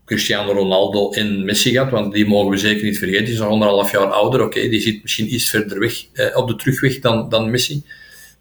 Cristiano 0.04 0.52
Ronaldo 0.52 1.10
en 1.10 1.44
Messi 1.44 1.70
gehad, 1.70 1.90
want 1.90 2.12
die 2.12 2.26
mogen 2.26 2.50
we 2.50 2.56
zeker 2.56 2.84
niet 2.84 2.98
vergeten. 2.98 3.24
Die 3.24 3.32
is 3.34 3.40
nog 3.40 3.48
anderhalf 3.48 3.92
jaar 3.92 4.06
ouder, 4.06 4.42
oké, 4.42 4.68
die 4.68 4.80
zit 4.80 5.02
misschien 5.02 5.34
iets 5.34 5.50
verder 5.50 5.78
weg, 5.78 6.06
op 6.34 6.48
de 6.48 6.56
terugweg 6.56 6.98
dan, 6.98 7.28
dan 7.28 7.50
Messi. 7.50 7.84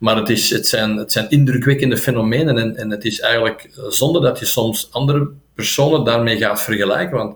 Maar 0.01 0.15
het, 0.15 0.29
is, 0.29 0.49
het, 0.49 0.67
zijn, 0.67 0.97
het 0.97 1.11
zijn 1.11 1.29
indrukwekkende 1.29 1.97
fenomenen 1.97 2.57
en, 2.57 2.75
en 2.75 2.89
het 2.89 3.05
is 3.05 3.19
eigenlijk 3.19 3.69
zonde 3.89 4.21
dat 4.21 4.39
je 4.39 4.45
soms 4.45 4.87
andere 4.91 5.29
personen 5.55 6.03
daarmee 6.03 6.37
gaat 6.37 6.61
vergelijken, 6.61 7.17
want 7.17 7.35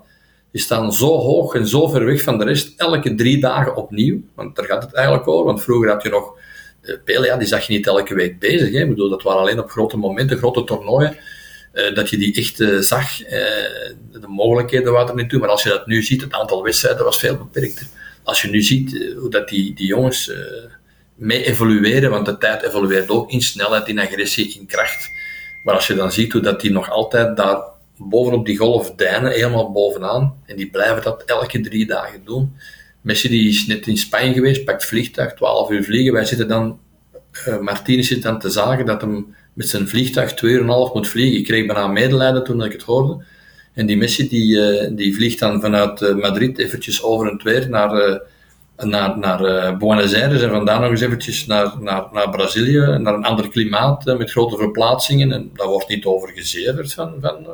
die 0.52 0.62
staan 0.62 0.94
zo 0.94 1.08
hoog 1.08 1.54
en 1.54 1.68
zo 1.68 1.88
ver 1.88 2.06
weg 2.06 2.22
van 2.22 2.38
de 2.38 2.44
rest, 2.44 2.74
elke 2.78 3.16
drie 3.16 3.40
dagen 3.40 3.76
opnieuw. 3.76 4.22
Want 4.36 4.56
daar 4.56 4.66
gaat 4.66 4.84
het 4.84 4.94
eigenlijk 4.94 5.28
over, 5.28 5.46
want 5.46 5.64
vroeger 5.64 5.90
had 5.90 6.04
je 6.04 6.10
nog... 6.10 6.40
Uh, 6.82 6.96
Pele, 7.04 7.38
die 7.38 7.48
zag 7.48 7.68
je 7.68 7.74
niet 7.74 7.88
elke 7.88 8.16
week 8.16 8.40
bezig. 8.40 8.72
Hè. 8.72 8.82
Ik 8.82 8.90
bedoel, 8.90 9.10
dat 9.10 9.24
waren 9.24 9.42
alleen 9.42 9.60
op 9.60 9.70
grote 9.70 9.98
momenten, 9.98 10.38
grote 10.38 10.64
toernooien, 10.64 11.18
uh, 11.74 11.96
dat 11.96 12.10
je 12.10 12.18
die 12.18 12.36
echt 12.36 12.60
uh, 12.60 12.80
zag. 12.80 13.18
de 13.18 14.28
mogelijkheden 14.28 14.92
waren 14.92 15.10
er 15.10 15.16
niet 15.16 15.30
toe. 15.30 15.40
Maar 15.40 15.50
als 15.50 15.64
je 15.64 15.70
dat 15.70 15.88
nu 15.88 16.04
ziet, 16.04 16.22
het 16.22 16.34
aantal 16.34 16.64
wedstrijden 16.64 17.04
was 17.04 17.20
veel 17.20 17.38
beperkter. 17.38 17.88
Als 18.24 18.42
je 18.42 18.50
nu 18.50 18.62
ziet 18.62 19.14
hoe 19.18 19.30
dat 19.30 19.50
die, 19.50 19.76
die 19.76 19.88
jongens 19.88 20.32
mee 21.16 21.46
evolueren, 21.46 22.10
want 22.10 22.26
de 22.26 22.38
tijd 22.38 22.64
evolueert 22.64 23.10
ook 23.10 23.32
in 23.32 23.42
snelheid, 23.42 23.88
in 23.88 24.00
agressie, 24.00 24.56
in 24.60 24.66
kracht. 24.66 25.10
Maar 25.64 25.76
als 25.76 25.88
je 25.88 25.94
dan 25.94 26.12
ziet 26.12 26.32
hoe 26.32 26.42
dat 26.42 26.62
die 26.62 26.72
nog 26.72 26.90
altijd 26.90 27.38
daar 27.38 27.64
bovenop 27.98 28.46
die 28.46 28.58
golf 28.58 28.92
deinen, 28.96 29.32
helemaal 29.32 29.72
bovenaan, 29.72 30.34
en 30.46 30.56
die 30.56 30.70
blijven 30.70 31.04
dat 31.04 31.24
elke 31.26 31.60
drie 31.60 31.86
dagen 31.86 32.22
doen. 32.26 32.56
Messi 33.02 33.30
die 33.30 33.50
is 33.50 33.66
net 33.66 33.88
in 33.88 33.98
Spanje 33.98 34.34
geweest, 34.34 34.66
pakt 34.66 34.86
vliegtuig, 34.86 35.34
12 35.34 35.70
uur 35.70 35.84
vliegen. 35.84 36.14
Wij 36.14 36.26
zitten 36.26 36.48
dan, 36.48 36.80
uh, 37.48 38.02
zit 38.02 38.22
dan 38.22 38.40
te 38.40 38.50
zagen 38.50 38.86
dat 38.86 39.02
hem 39.02 39.36
met 39.54 39.70
zijn 39.70 39.88
vliegtuig 39.88 40.34
2,5 40.34 40.36
uur 40.42 40.62
en 40.62 40.68
half 40.68 40.94
moet 40.94 41.08
vliegen. 41.08 41.40
Ik 41.40 41.46
kreeg 41.46 41.66
bijna 41.66 41.88
medelijden 41.88 42.44
toen 42.44 42.64
ik 42.64 42.72
het 42.72 42.82
hoorde. 42.82 43.24
En 43.74 43.86
die 43.86 43.98
Messi 43.98 44.28
die, 44.30 44.56
uh, 44.56 44.90
die 44.96 45.16
vliegt 45.16 45.40
dan 45.40 45.62
vanuit 45.62 46.02
uh, 46.02 46.16
Madrid 46.16 46.58
eventjes 46.58 47.04
over 47.04 47.28
en 47.30 47.42
weer 47.44 47.70
naar 47.70 48.22
naar, 48.78 49.18
naar 49.18 49.42
uh, 49.42 49.78
Buenos 49.78 50.14
Aires 50.14 50.42
en 50.42 50.50
vandaar 50.50 50.80
nog 50.80 50.90
eens 50.90 51.02
eventjes 51.02 51.46
naar, 51.46 51.74
naar, 51.80 52.08
naar 52.12 52.30
Brazilië, 52.30 52.80
naar 52.80 53.14
een 53.14 53.26
ander 53.26 53.50
klimaat 53.50 54.08
uh, 54.08 54.18
met 54.18 54.32
grote 54.32 54.58
verplaatsingen. 54.58 55.32
En 55.32 55.50
daar 55.54 55.68
wordt 55.68 55.88
niet 55.88 56.06
over 56.06 56.30
gezederd 56.30 56.94
van, 56.94 57.14
van 57.22 57.38
uh, 57.42 57.48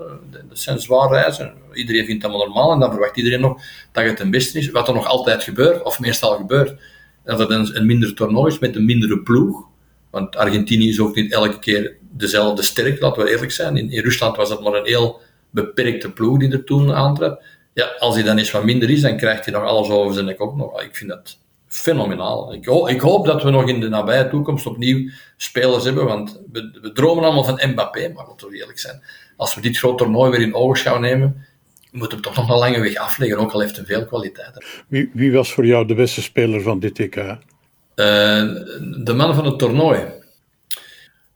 dat 0.50 0.60
zijn 0.60 0.80
zware 0.80 1.13
reizen. 1.13 1.54
Iedereen 1.74 2.06
vindt 2.06 2.22
dat 2.22 2.32
normaal 2.32 2.72
en 2.72 2.80
dan 2.80 2.92
verwacht 2.92 3.18
iedereen 3.18 3.42
nog 3.42 3.62
dat 3.92 4.04
het 4.04 4.20
een 4.20 4.32
beste 4.32 4.58
is. 4.58 4.72
Wat 4.72 4.88
er 4.88 4.94
nog 4.94 5.08
altijd 5.08 5.44
gebeurt, 5.44 5.84
of 5.84 6.00
meestal 6.00 6.36
gebeurt, 6.36 6.80
dat 7.24 7.40
het 7.40 7.50
een, 7.50 7.75
een 7.75 7.86
minder 7.86 8.13
toernooi 8.13 8.51
is 8.51 8.60
met 8.60 8.75
een 8.75 8.86
mindere 8.86 9.20
ploeg. 9.20 9.66
Want 10.10 10.36
Argentinië 10.36 10.90
is 10.90 11.00
ook 11.00 11.16
niet 11.16 11.32
elke 11.32 11.60
keer 11.60 11.96
dezelfde 12.12 12.62
sterk, 12.62 13.01
laten 13.01 13.24
we 13.24 13.30
eerlijk 13.30 13.51
zijn. 13.51 13.78
In, 13.78 13.92
in 13.92 14.04
Rusland 14.04 14.36
was 14.36 14.50
dat 14.50 14.63
maar 14.63 14.74
een 14.74 14.86
heel 14.86 15.20
beperkte 15.50 16.12
ploeg 16.12 16.40
die 16.40 16.51
er 16.51 16.63
toen 16.63 16.94
aantrad 16.94 17.42
ja, 17.74 17.86
als 18.00 18.16
hij 18.16 18.24
dan 18.24 18.38
eens 18.38 18.51
wat 18.51 18.63
minder 18.63 18.90
is, 18.90 19.01
dan 19.01 19.18
krijgt 19.18 19.46
hij 19.46 19.54
nog 19.54 19.63
alles 19.63 19.90
over 19.90 20.13
zijn 20.13 20.25
nek 20.25 20.42
ook 20.42 20.56
nog. 20.56 20.82
Ik 20.82 20.96
vind 20.96 21.10
dat 21.10 21.38
fenomenaal. 21.68 22.54
Ik, 22.54 22.66
ho 22.66 22.88
ik, 22.88 23.01
hoop 23.01 23.25
dat 23.25 23.44
we 23.44 23.50
nog 23.50 23.68
in 23.68 23.80
de 23.80 23.90
nabije 23.90 24.30
toekomst 24.30 24.66
opnieuw 24.66 25.10
spelers 25.38 25.84
hebben, 25.84 26.06
want 26.06 26.42
we, 26.51 26.80
we 26.82 26.92
dromen 26.92 27.24
allemaal 27.24 27.44
van 27.44 27.70
Mbappé, 27.70 28.12
maar 28.13 28.28
laten 28.28 28.50
we 28.50 28.58
eerlijk 28.58 28.80
zijn. 28.80 29.01
Als 29.38 29.56
we 29.56 29.62
dit 29.62 29.78
groot 29.78 29.98
toernooi 29.98 30.32
weer 30.32 30.42
in 30.42 30.54
ogenschouw 30.54 31.00
nemen, 31.00 31.46
moeten 31.92 32.18
we 32.18 32.24
toch 32.24 32.36
nog 32.36 32.50
een 32.50 32.58
lange 32.58 32.80
weg 32.80 32.96
afleggen, 32.96 33.38
ook 33.38 33.51
al 33.51 33.60
heeft 33.60 33.75
hij 33.75 33.86
veel 33.86 34.06
kwaliteiten. 34.06 34.63
Wie, 34.88 35.10
wie, 35.13 35.34
was 35.34 35.54
voor 35.54 35.66
jou 35.66 35.86
de 35.86 35.94
beste 35.94 36.22
speler 36.22 36.62
van 36.62 36.80
dit 36.80 36.96
TK? 36.96 37.16
Uh, 37.16 37.36
de 39.04 39.13
man 39.16 39.36
van 39.36 39.46
het 39.46 39.60
toernooi. 39.60 40.00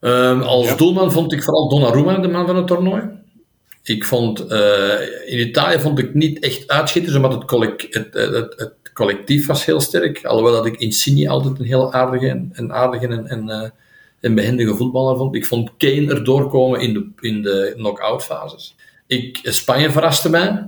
Uh, 0.02 0.42
als 0.42 0.78
doelman 0.78 1.12
vond 1.12 1.34
ik 1.34 1.44
vooral 1.44 1.70
Donnarumma 1.70 2.18
de 2.18 2.28
man 2.28 2.46
van 2.46 2.56
het 2.56 2.68
toernooi. 2.68 3.04
Ik 3.88 4.04
vond, 4.04 4.52
uh, 4.52 5.02
in 5.26 5.40
Italië 5.40 5.80
vond 5.80 6.00
ik 6.00 6.14
niet 6.14 6.40
echt 6.40 6.68
uitschitters, 6.68 7.16
omdat 7.16 7.34
het, 7.34 7.46
collect, 7.46 7.94
het, 7.94 8.14
het, 8.14 8.54
het, 8.58 8.74
collectief 8.94 9.48
was 9.48 9.66
heel 9.66 9.80
sterk. 9.80 10.26
Alhoewel 10.26 10.54
dat 10.54 10.66
ik 10.66 10.80
Insigne 10.80 11.30
altijd 11.30 11.60
een 11.60 11.66
heel 11.66 11.94
aardige 11.94 12.48
en, 12.52 12.74
aardige 12.74 13.08
en, 13.08 13.48
uh, 13.48 13.70
en 14.20 14.36
behendige 14.36 14.76
voetballer 14.76 15.18
vond. 15.18 15.36
Ik 15.36 15.46
vond 15.46 15.72
Kane 15.78 16.14
erdoor 16.14 16.50
komen 16.50 16.80
in 16.80 16.94
de, 16.94 17.10
in 17.20 17.42
de 17.42 17.74
knock-out 17.76 18.24
fases. 18.24 18.76
Ik, 19.08 19.40
Spanje 19.44 19.92
verraste 19.92 20.30
mij. 20.30 20.68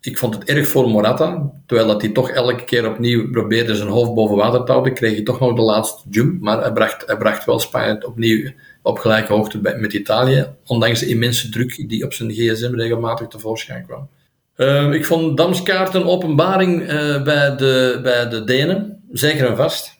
Ik 0.00 0.18
vond 0.18 0.34
het 0.34 0.44
erg 0.44 0.68
voor 0.68 0.88
Morata. 0.88 1.52
Terwijl 1.66 1.88
dat 1.88 2.02
hij 2.02 2.10
toch 2.10 2.30
elke 2.30 2.64
keer 2.64 2.88
opnieuw 2.88 3.30
probeerde 3.30 3.74
zijn 3.74 3.88
hoofd 3.88 4.14
boven 4.14 4.36
water 4.36 4.64
te 4.64 4.72
houden, 4.72 4.94
kreeg 4.94 5.14
hij 5.14 5.22
toch 5.22 5.40
nog 5.40 5.54
de 5.54 5.62
laatste 5.62 6.02
jump. 6.10 6.40
Maar 6.40 6.60
hij 6.60 6.72
bracht, 6.72 7.06
hij 7.06 7.16
bracht 7.16 7.44
wel 7.44 7.58
Spanje 7.58 8.06
opnieuw 8.06 8.50
op 8.82 8.98
gelijke 8.98 9.32
hoogte 9.32 9.60
met 9.60 9.92
Italië, 9.92 10.46
ondanks 10.66 11.00
de 11.00 11.06
immense 11.06 11.48
druk 11.48 11.88
die 11.88 12.04
op 12.04 12.12
zijn 12.12 12.30
gsm 12.30 12.74
regelmatig 12.74 13.28
tevoorschijn 13.28 13.86
kwam. 13.86 14.08
Uh, 14.56 14.92
ik 14.92 15.04
vond 15.04 15.36
Damskaart 15.36 15.94
een 15.94 16.04
openbaring 16.04 16.80
uh, 16.82 17.22
bij, 17.22 17.56
de, 17.56 18.00
bij 18.02 18.28
de 18.28 18.44
Denen, 18.44 19.02
zeker 19.12 19.46
en 19.46 19.56
vast. 19.56 19.98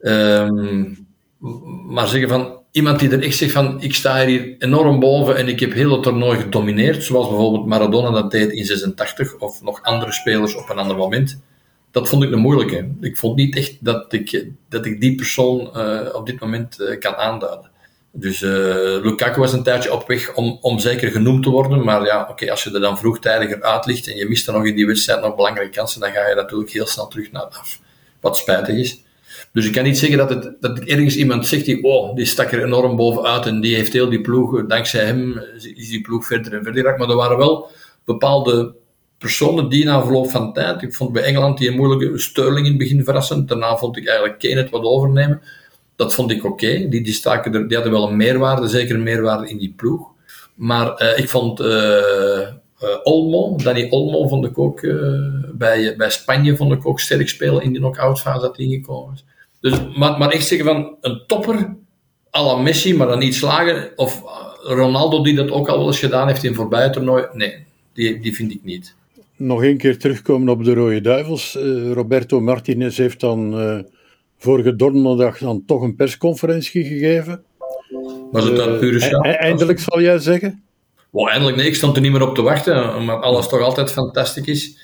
Uh, 0.00 0.48
maar 1.88 2.08
zeggen 2.08 2.28
van 2.28 2.60
iemand 2.70 2.98
die 2.98 3.10
er 3.10 3.22
echt 3.22 3.36
zegt 3.36 3.52
van 3.52 3.82
ik 3.82 3.94
sta 3.94 4.26
hier 4.26 4.54
enorm 4.58 5.00
boven 5.00 5.36
en 5.36 5.48
ik 5.48 5.60
heb 5.60 5.72
heel 5.72 5.92
het 5.92 6.02
toernooi 6.02 6.38
gedomineerd, 6.38 7.04
zoals 7.04 7.28
bijvoorbeeld 7.28 7.66
Maradona 7.66 8.10
dat 8.10 8.30
deed 8.30 8.52
in 8.52 8.64
86 8.64 9.38
of 9.38 9.62
nog 9.62 9.82
andere 9.82 10.12
spelers 10.12 10.54
op 10.54 10.70
een 10.70 10.78
ander 10.78 10.96
moment. 10.96 11.40
Dat 11.92 12.08
vond 12.08 12.22
ik 12.22 12.32
een 12.32 12.38
moeilijke. 12.38 12.88
Ik 13.00 13.16
vond 13.16 13.36
niet 13.36 13.56
echt 13.56 13.76
dat 13.80 14.12
ik, 14.12 14.46
dat 14.68 14.86
ik 14.86 15.00
die 15.00 15.14
persoon 15.14 15.70
uh, 15.76 16.14
op 16.14 16.26
dit 16.26 16.40
moment 16.40 16.80
uh, 16.80 16.98
kan 16.98 17.14
aanduiden. 17.14 17.70
Dus 18.12 18.42
uh, 18.42 18.50
Lukaku 19.02 19.40
was 19.40 19.52
een 19.52 19.62
tijdje 19.62 19.92
op 19.92 20.06
weg 20.06 20.34
om, 20.34 20.58
om 20.60 20.78
zeker 20.78 21.10
genoemd 21.10 21.42
te 21.42 21.50
worden. 21.50 21.84
Maar 21.84 22.04
ja, 22.04 22.26
oké, 22.30 22.50
als 22.50 22.64
je 22.64 22.72
er 22.72 22.80
dan 22.80 22.98
vroegtijdiger 22.98 23.62
uitlicht 23.62 24.08
en 24.08 24.16
je 24.16 24.28
mist 24.28 24.46
dan 24.46 24.54
nog 24.54 24.66
in 24.66 24.76
die 24.76 24.86
wedstrijd 24.86 25.20
nog 25.20 25.36
belangrijke 25.36 25.72
kansen, 25.72 26.00
dan 26.00 26.10
ga 26.10 26.28
je 26.28 26.34
natuurlijk 26.34 26.70
heel 26.70 26.86
snel 26.86 27.08
terug 27.08 27.32
naar 27.32 27.42
af. 27.42 27.80
Wat 28.20 28.36
spijtig 28.36 28.76
is. 28.76 29.02
Dus 29.52 29.66
ik 29.66 29.72
kan 29.72 29.84
niet 29.84 29.98
zeggen 29.98 30.18
dat, 30.18 30.30
het, 30.30 30.56
dat 30.60 30.78
ergens 30.78 31.16
iemand 31.16 31.46
zegt 31.46 31.64
die, 31.64 31.84
oh, 31.84 32.14
die 32.14 32.24
stak 32.24 32.52
er 32.52 32.64
enorm 32.64 32.96
bovenuit 32.96 33.46
en 33.46 33.60
die 33.60 33.74
heeft 33.74 33.92
heel 33.92 34.08
die 34.08 34.20
ploeg, 34.20 34.66
dankzij 34.66 35.04
hem 35.04 35.42
is 35.74 35.88
die 35.88 36.00
ploeg 36.00 36.26
verder 36.26 36.52
en 36.52 36.62
verder 36.62 36.82
geraakt. 36.82 36.98
Maar 36.98 37.08
er 37.08 37.16
waren 37.16 37.38
wel 37.38 37.70
bepaalde 38.04 38.74
personen 39.22 39.68
die 39.68 39.84
na 39.84 40.02
verloop 40.02 40.30
van 40.30 40.52
tijd, 40.52 40.82
ik 40.82 40.94
vond 40.94 41.12
bij 41.12 41.22
Engeland 41.22 41.58
die 41.58 41.68
een 41.68 41.76
moeilijke 41.76 42.18
Sterling 42.18 42.66
in 42.66 42.72
het 42.72 42.78
begin 42.78 43.04
verrassend, 43.04 43.48
daarna 43.48 43.76
vond 43.76 43.96
ik 43.96 44.06
eigenlijk 44.06 44.38
Kane 44.38 44.54
het 44.54 44.70
wat 44.70 44.82
overnemen. 44.82 45.42
Dat 45.96 46.14
vond 46.14 46.30
ik 46.30 46.44
oké. 46.44 46.88
Die, 46.88 47.02
die, 47.02 47.12
staken 47.12 47.54
er, 47.54 47.68
die 47.68 47.76
hadden 47.76 47.94
wel 47.94 48.08
een 48.08 48.16
meerwaarde, 48.16 48.68
zeker 48.68 48.94
een 48.94 49.02
meerwaarde 49.02 49.48
in 49.48 49.58
die 49.58 49.74
ploeg. 49.76 50.06
Maar 50.54 51.02
uh, 51.02 51.18
ik 51.18 51.28
vond 51.28 51.60
uh, 51.60 52.48
Olmo, 53.02 53.56
Danny 53.56 53.86
Olmo 53.90 54.28
vond 54.28 54.44
ik 54.44 54.58
ook 54.58 54.80
bij, 55.52 55.94
bij 55.96 56.10
Spanje 56.10 56.56
vond 56.56 56.72
ik 56.72 56.86
ook 56.86 57.00
sterk 57.00 57.28
spelen 57.28 57.62
in 57.62 57.70
die 57.70 57.80
knock-out 57.80 58.20
fase 58.20 58.40
dat 58.40 58.56
hij 58.56 58.66
ingekomen 58.66 59.14
is. 59.14 59.24
Dus, 59.60 59.78
maar, 59.96 60.18
maar 60.18 60.30
echt 60.30 60.46
zeggen 60.46 60.66
van 60.66 60.96
een 61.00 61.22
topper, 61.26 61.76
à 62.36 62.44
la 62.44 62.56
Messi, 62.56 62.96
maar 62.96 63.06
dan 63.06 63.18
niet 63.18 63.34
slagen, 63.34 63.90
of 63.96 64.22
Ronaldo 64.62 65.22
die 65.22 65.34
dat 65.34 65.50
ook 65.50 65.68
al 65.68 65.78
wel 65.78 65.86
eens 65.86 65.98
gedaan 65.98 66.26
heeft 66.26 66.44
in 66.44 66.54
voorbije 66.54 66.90
toernooi, 66.90 67.26
nee, 67.32 67.66
die, 67.92 68.20
die 68.20 68.34
vind 68.34 68.52
ik 68.52 68.60
niet 68.64 68.94
nog 69.46 69.62
een 69.62 69.76
keer 69.76 69.98
terugkomen 69.98 70.48
op 70.48 70.64
de 70.64 70.74
Rode 70.74 71.00
Duivels. 71.00 71.56
Uh, 71.56 71.92
Roberto 71.92 72.40
Martinez 72.40 72.96
heeft 72.96 73.20
dan 73.20 73.60
uh, 73.60 73.78
vorige 74.38 74.76
donderdag 74.76 75.38
dan 75.38 75.64
toch 75.66 75.82
een 75.82 75.96
persconferentie 75.96 76.84
gegeven. 76.84 77.42
Was 78.30 78.44
het 78.44 78.56
dan 78.56 78.72
uh, 78.72 78.78
pure 78.78 79.28
e 79.28 79.28
Eindelijk 79.28 79.78
zal 79.78 80.00
jij 80.00 80.18
zeggen? 80.18 80.62
Well, 81.10 81.26
eindelijk 81.26 81.56
nee, 81.56 81.66
ik 81.66 81.74
stond 81.74 81.96
er 81.96 82.02
niet 82.02 82.12
meer 82.12 82.28
op 82.28 82.34
te 82.34 82.42
wachten, 82.42 82.96
omdat 82.96 83.22
alles 83.22 83.48
toch 83.48 83.60
altijd 83.60 83.92
fantastisch 83.92 84.46
is. 84.46 84.78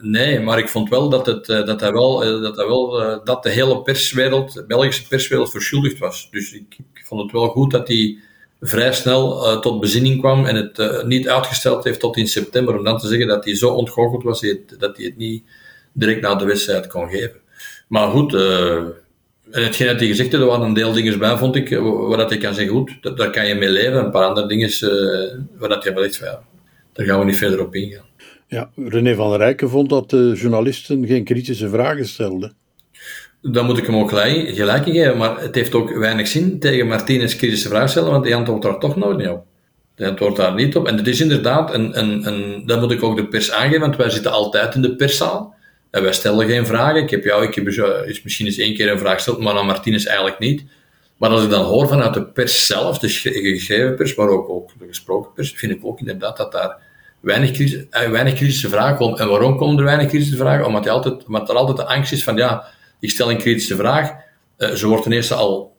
nee, 0.00 0.40
maar 0.40 0.58
ik 0.58 0.68
vond 0.68 0.88
wel 0.88 1.08
dat, 1.08 1.26
het, 1.26 1.46
dat 1.46 1.80
hij 1.80 1.92
wel, 1.92 2.18
dat, 2.40 2.56
hij 2.56 2.66
wel 2.66 3.20
dat 3.24 3.42
de 3.42 3.50
hele 3.50 3.82
perswereld, 3.82 4.52
de 4.52 4.66
Belgische 4.66 5.08
perswereld, 5.08 5.50
verschuldigd 5.50 5.98
was. 5.98 6.28
Dus 6.30 6.52
ik, 6.52 6.76
ik 6.94 7.04
vond 7.04 7.22
het 7.22 7.32
wel 7.32 7.48
goed 7.48 7.70
dat 7.70 7.88
hij 7.88 8.18
vrij 8.60 8.92
snel 8.92 9.46
uh, 9.46 9.60
tot 9.60 9.80
bezinning 9.80 10.18
kwam 10.20 10.46
en 10.46 10.56
het 10.56 10.78
uh, 10.78 11.02
niet 11.02 11.28
uitgesteld 11.28 11.84
heeft 11.84 12.00
tot 12.00 12.16
in 12.16 12.28
september. 12.28 12.78
Om 12.78 12.84
dan 12.84 12.98
te 12.98 13.06
zeggen 13.06 13.26
dat 13.26 13.44
hij 13.44 13.56
zo 13.56 13.68
ontgoocheld 13.68 14.22
was 14.22 14.40
dat 14.78 14.96
hij 14.96 15.06
het 15.06 15.16
niet 15.16 15.44
direct 15.92 16.20
na 16.20 16.34
de 16.34 16.44
wedstrijd 16.44 16.86
kon 16.86 17.08
geven. 17.08 17.38
Maar 17.88 18.08
goed, 18.08 18.32
uh, 18.32 18.76
en 19.50 19.64
hetgeen 19.64 19.86
dat 19.86 19.98
hij 19.98 20.08
gezegd 20.08 20.30
heeft, 20.30 20.42
er 20.42 20.48
waren 20.48 20.66
een 20.66 20.74
deel 20.74 20.92
dingen 20.92 21.18
bij, 21.18 21.36
vond 21.36 21.56
ik, 21.56 21.78
waar 21.78 22.18
dat 22.18 22.30
ik 22.30 22.40
kan 22.40 22.54
zeggen, 22.54 22.74
goed, 22.74 22.98
dat, 23.00 23.16
daar 23.16 23.30
kan 23.30 23.46
je 23.46 23.54
mee 23.54 23.68
leven. 23.68 24.04
Een 24.04 24.10
paar 24.10 24.24
andere 24.24 24.46
dingen 24.46 24.70
waar 25.58 25.68
dat 25.68 25.84
je 25.84 25.92
wel 25.92 26.04
echt 26.04 26.16
van, 26.16 26.38
daar 26.92 27.06
gaan 27.06 27.18
we 27.18 27.24
niet 27.24 27.36
verder 27.36 27.60
op 27.60 27.74
ingaan. 27.74 28.08
Ja, 28.46 28.70
René 28.76 29.14
van 29.14 29.30
der 29.30 29.38
Rijken 29.38 29.70
vond 29.70 29.88
dat 29.88 30.10
de 30.10 30.32
journalisten 30.36 31.06
geen 31.06 31.24
kritische 31.24 31.68
vragen 31.68 32.06
stelden 32.06 32.56
dan 33.42 33.66
moet 33.66 33.78
ik 33.78 33.86
hem 33.86 33.96
ook 33.96 34.08
gelijk, 34.08 34.84
geven. 34.84 35.16
Maar 35.16 35.40
het 35.40 35.54
heeft 35.54 35.74
ook 35.74 35.94
weinig 35.94 36.28
zin 36.28 36.58
tegen 36.58 36.86
Martinez 36.86 37.36
kritische 37.36 37.68
vragen 37.68 37.88
stellen, 37.88 38.10
want 38.10 38.24
die 38.24 38.34
antwoordt 38.34 38.62
daar 38.62 38.78
toch 38.78 38.96
nooit 38.96 39.18
niet 39.18 39.28
op. 39.28 39.44
Die 39.94 40.06
antwoordt 40.06 40.36
daar 40.36 40.54
niet 40.54 40.76
op. 40.76 40.86
En 40.86 40.96
het 40.96 41.06
is 41.06 41.20
inderdaad, 41.20 41.74
een, 41.74 41.98
een, 41.98 42.26
een, 42.26 42.66
dat 42.66 42.80
moet 42.80 42.90
ik 42.92 43.02
ook 43.02 43.16
de 43.16 43.26
pers 43.26 43.52
aangeven, 43.52 43.80
want 43.80 43.96
wij 43.96 44.10
zitten 44.10 44.32
altijd 44.32 44.74
in 44.74 44.82
de 44.82 44.96
perszaal. 44.96 45.54
En 45.90 46.02
wij 46.02 46.12
stellen 46.12 46.46
geen 46.46 46.66
vragen. 46.66 47.02
Ik 47.02 47.10
heb 47.10 47.24
jou, 47.24 47.44
ik 47.44 47.54
heb 47.54 47.66
is 48.06 48.22
misschien 48.22 48.46
eens 48.46 48.58
één 48.58 48.74
keer 48.74 48.90
een 48.90 48.98
vraag 48.98 49.14
gesteld, 49.14 49.40
maar 49.40 49.54
aan 49.54 49.66
Martinez 49.66 50.04
eigenlijk 50.04 50.38
niet. 50.38 50.64
Maar 51.16 51.30
als 51.30 51.44
ik 51.44 51.50
dan 51.50 51.64
hoor 51.64 51.88
vanuit 51.88 52.14
de 52.14 52.24
pers 52.24 52.66
zelf, 52.66 52.98
de 52.98 53.08
geschreven 53.08 53.94
pers, 53.94 54.14
maar 54.14 54.28
ook, 54.28 54.48
ook 54.48 54.70
de 54.78 54.86
gesproken 54.86 55.32
pers, 55.32 55.52
vind 55.52 55.72
ik 55.72 55.78
ook 55.82 55.98
inderdaad 55.98 56.36
dat 56.36 56.52
daar 56.52 56.76
weinig, 57.20 57.60
eh, 57.90 58.10
weinig 58.10 58.34
kritische 58.34 58.68
vragen 58.68 58.96
komen. 58.96 59.18
En 59.18 59.28
waarom 59.28 59.56
komen 59.56 59.78
er 59.78 59.84
weinig 59.84 60.06
kritische 60.08 60.36
vragen? 60.36 60.66
Omdat, 60.66 60.88
altijd, 60.88 61.24
omdat 61.26 61.48
er 61.48 61.54
altijd 61.54 61.76
de 61.76 61.86
angst 61.86 62.12
is 62.12 62.24
van, 62.24 62.36
ja, 62.36 62.64
ik 63.00 63.10
stel 63.10 63.30
een 63.30 63.38
kritische 63.38 63.76
vraag. 63.76 64.12
Uh, 64.58 64.70
ze 64.70 64.86
wordt 64.86 65.02
ten 65.02 65.12
eerste 65.12 65.34
al 65.34 65.70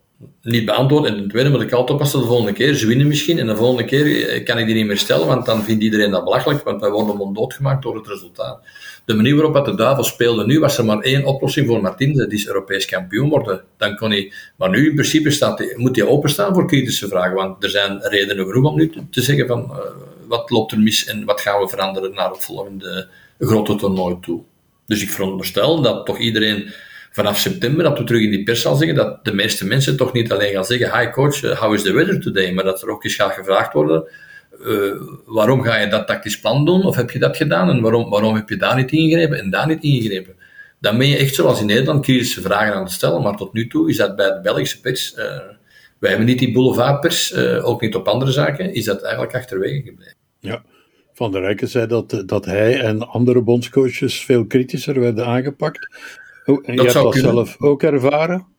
niet 0.42 0.66
beantwoord. 0.66 1.06
En 1.06 1.16
ten 1.16 1.28
tweede 1.28 1.50
moet 1.50 1.62
ik 1.62 1.72
altijd 1.72 1.90
oppassen 1.90 2.20
de 2.20 2.25
volgende 2.25 2.54
keer. 2.54 2.74
Ze 2.74 2.88
winnen 2.88 3.08
misschien 3.08 3.40
en 3.40 3.48
de 3.48 3.56
volgende 3.56 3.86
keer 3.86 4.30
eh, 4.30 4.46
kan 4.46 4.58
ik 4.58 4.66
die 4.66 4.75
niet 4.75 4.86
meer 4.86 4.98
stellen, 4.98 5.28
want 5.28 5.46
dan 5.46 5.63
vindt 5.63 5.84
iedereen 5.84 6.12
dat 6.12 6.24
belachelijk, 6.24 6.63
want 6.63 6.82
wij 6.82 6.90
worden 6.90 7.16
monddood 7.16 7.54
gemaakt 7.54 7.84
door 7.84 7.96
het 7.96 8.08
resultaat. 8.08 8.60
De 9.06 9.13
manier 9.13 9.36
waarop 9.36 9.66
de 9.66 9.75
Duivel 9.75 10.04
speelde 10.04 10.46
nu, 10.46 10.60
was 10.60 10.78
er 10.78 10.86
maar 10.86 11.00
één 11.00 11.25
oplossing 11.25 11.68
voor 11.68 11.82
Martin, 11.82 12.13
dat 12.13 12.32
is 12.32 12.48
Europees 12.48 12.86
kampioen 12.86 13.30
worden. 13.30 13.63
Dan 13.78 13.96
kon 13.96 14.10
hij, 14.10 14.34
maar 14.56 14.70
nu 14.70 14.90
in 14.90 14.94
principe 14.94 15.32
staat 15.32 15.74
moet 15.75 15.96
hij 15.96 16.06
openstaan 16.06 16.54
voor 16.54 16.68
kritische 16.68 17.08
vragen, 17.08 17.36
want 17.36 17.63
er 17.63 17.70
zijn 17.70 18.00
redenen 18.01 18.46
genoeg 18.46 18.72
om 18.72 18.78
nu 18.78 18.92
te, 19.10 19.22
zeggen 19.22 19.48
van 19.48 19.60
uh, 19.72 19.78
wat 20.28 20.50
loopt 20.50 20.72
er 20.72 20.80
mis 20.80 21.06
en 21.06 21.25
wat 21.25 21.42
gaan 21.42 21.60
we 21.60 21.68
veranderen 21.68 22.13
naar 22.13 22.30
het 22.30 22.46
volgende 22.46 23.08
grote 23.40 23.75
toernooi 23.75 24.18
toe. 24.22 24.42
Dus 24.86 25.01
ik 25.01 25.10
veronderstel 25.10 25.82
dat 25.82 26.06
toch 26.06 26.20
iedereen 26.20 26.74
vanaf 27.12 27.38
september, 27.38 27.84
dat 27.84 27.98
we 27.98 28.03
terug 28.03 28.22
in 28.22 28.30
die 28.30 28.44
pers 28.44 28.62
zal 28.62 28.75
zeggen, 28.75 28.96
dat 28.96 29.25
de 29.25 29.34
meeste 29.34 29.68
mensen 29.68 29.98
toch 29.98 30.13
niet 30.13 30.32
alleen 30.32 30.53
gaan 30.53 30.65
zeggen, 30.65 31.00
hi 31.00 31.10
coach, 31.10 31.44
uh, 31.44 31.60
how 31.60 31.74
is 31.74 31.82
the 31.82 31.94
weather 31.94 32.20
today? 32.22 32.51
Maar 32.51 32.63
dat 32.63 32.82
er 32.82 32.89
ook 32.89 33.03
eens 33.03 33.15
gaat 33.15 33.34
gevraagd 33.34 33.74
worden, 33.74 34.03
uh, 34.65 34.94
waarom 35.25 35.62
ga 35.62 35.77
je 35.77 35.88
dat 35.88 36.08
tactisch 36.08 36.39
plan 36.39 36.65
doen? 36.65 36.86
Of 36.86 36.96
heb 36.96 37.12
je 37.12 37.20
dat 37.20 37.38
gedaan? 37.38 37.70
En 37.70 37.82
waarom, 37.82 38.10
waarom 38.10 38.36
heb 38.36 38.50
je 38.50 38.58
daar 38.58 38.75
niet 38.75 38.91
ingegrepen 38.91 39.39
en 39.39 39.50
daar 39.50 39.68
niet 39.68 39.84
ingegrepen? 39.84 40.36
Dan 40.80 40.98
ben 40.98 41.08
je 41.08 41.18
echt 41.18 41.36
zoals 41.36 41.60
in 41.60 41.65
Nederland 41.65 42.03
kritische 42.03 42.41
vragen 42.41 42.74
aan 42.74 42.84
het 42.84 42.91
stellen, 42.91 43.22
maar 43.22 43.36
tot 43.38 43.53
nu 43.53 43.68
toe 43.68 43.89
is 43.89 43.98
dat 43.98 44.15
bij 44.15 44.34
de 44.34 44.39
Belgische 44.41 44.80
pers, 44.80 45.13
uh, 45.18 45.25
wij 46.00 46.10
hebben 46.10 46.27
niet 46.27 46.39
die 46.39 46.51
boulevardpers, 46.51 47.36
ook 47.62 47.82
niet 47.82 47.96
op 47.96 48.08
andere 48.08 48.32
zaken, 48.32 48.74
is 48.74 48.86
dat 48.86 49.01
eigenlijk 49.01 49.36
achterwege 49.36 49.82
gebleven. 49.84 50.15
Ja. 50.39 50.63
Van 51.13 51.32
der 51.32 51.41
Rijken 51.41 51.68
zei 51.68 51.88
dat, 51.88 52.24
dat 52.25 52.46
hij 52.46 52.80
en 52.80 53.08
andere 53.08 53.41
bondscoaches 53.41 54.25
veel 54.25 54.46
kritischer 54.46 55.00
werden 55.00 55.25
aangepakt. 55.25 55.88
Oh, 56.46 56.60
en 56.64 56.76
dat 56.76 56.92
je 56.92 57.00
hebt 57.00 57.14
dat 57.14 57.16
zelf 57.16 57.56
ook 57.60 57.84
ervaren? 57.84 58.52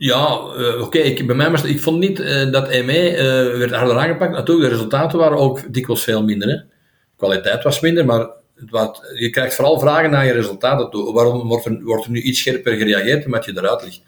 Ja, 0.00 0.40
uh, 0.56 0.80
oké. 0.80 0.82
Okay. 0.82 1.24
Bij 1.26 1.36
mij 1.36 1.50
was 1.50 1.64
ik 1.64 1.80
vond 1.80 1.98
niet 1.98 2.20
uh, 2.20 2.52
dat 2.52 2.68
ME 2.68 3.10
uh, 3.10 3.58
werd 3.58 3.70
harder 3.70 3.98
aangepakt. 3.98 4.32
Natuurlijk, 4.32 4.68
de 4.68 4.74
resultaten 4.74 5.18
waren 5.18 5.38
ook 5.38 5.72
dikwijls 5.72 6.04
veel 6.04 6.22
minder. 6.22 6.48
Hè. 6.48 6.54
De 6.54 7.16
kwaliteit 7.16 7.62
was 7.62 7.80
minder, 7.80 8.04
maar 8.04 8.30
wat, 8.70 9.12
je 9.14 9.30
krijgt 9.30 9.54
vooral 9.54 9.78
vragen 9.78 10.10
naar 10.10 10.26
je 10.26 10.32
resultaten 10.32 10.90
toe. 10.90 11.12
Waarom 11.12 11.48
wordt 11.48 11.66
er, 11.66 11.82
wordt 11.82 12.04
er 12.04 12.10
nu 12.10 12.20
iets 12.20 12.38
scherper 12.40 12.76
gereageerd 12.76 13.26
omdat 13.26 13.44
je 13.44 13.52
eruit 13.56 13.82
ligt? 13.82 14.02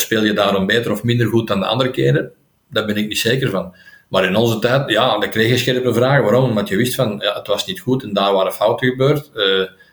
speel 0.00 0.24
je 0.24 0.32
daarom 0.32 0.66
beter 0.66 0.92
of 0.92 1.02
minder 1.02 1.26
goed 1.26 1.48
dan 1.48 1.60
de 1.60 1.66
andere 1.66 1.90
keren? 1.90 2.32
Daar 2.70 2.86
ben 2.86 2.96
ik 2.96 3.08
niet 3.08 3.18
zeker 3.18 3.50
van. 3.50 3.74
Maar 4.08 4.24
in 4.24 4.36
onze 4.36 4.58
tijd, 4.58 4.90
ja, 4.90 5.18
dan 5.18 5.30
kreeg 5.30 5.48
je 5.48 5.56
scherpe 5.56 5.94
vragen. 5.94 6.22
Waarom? 6.22 6.44
Omdat 6.44 6.68
je 6.68 6.76
wist 6.76 6.94
van, 6.94 7.18
ja, 7.22 7.34
het 7.34 7.46
was 7.46 7.66
niet 7.66 7.80
goed 7.80 8.02
en 8.02 8.12
daar 8.12 8.32
waren 8.32 8.52
fouten 8.52 8.88
gebeurd. 8.88 9.30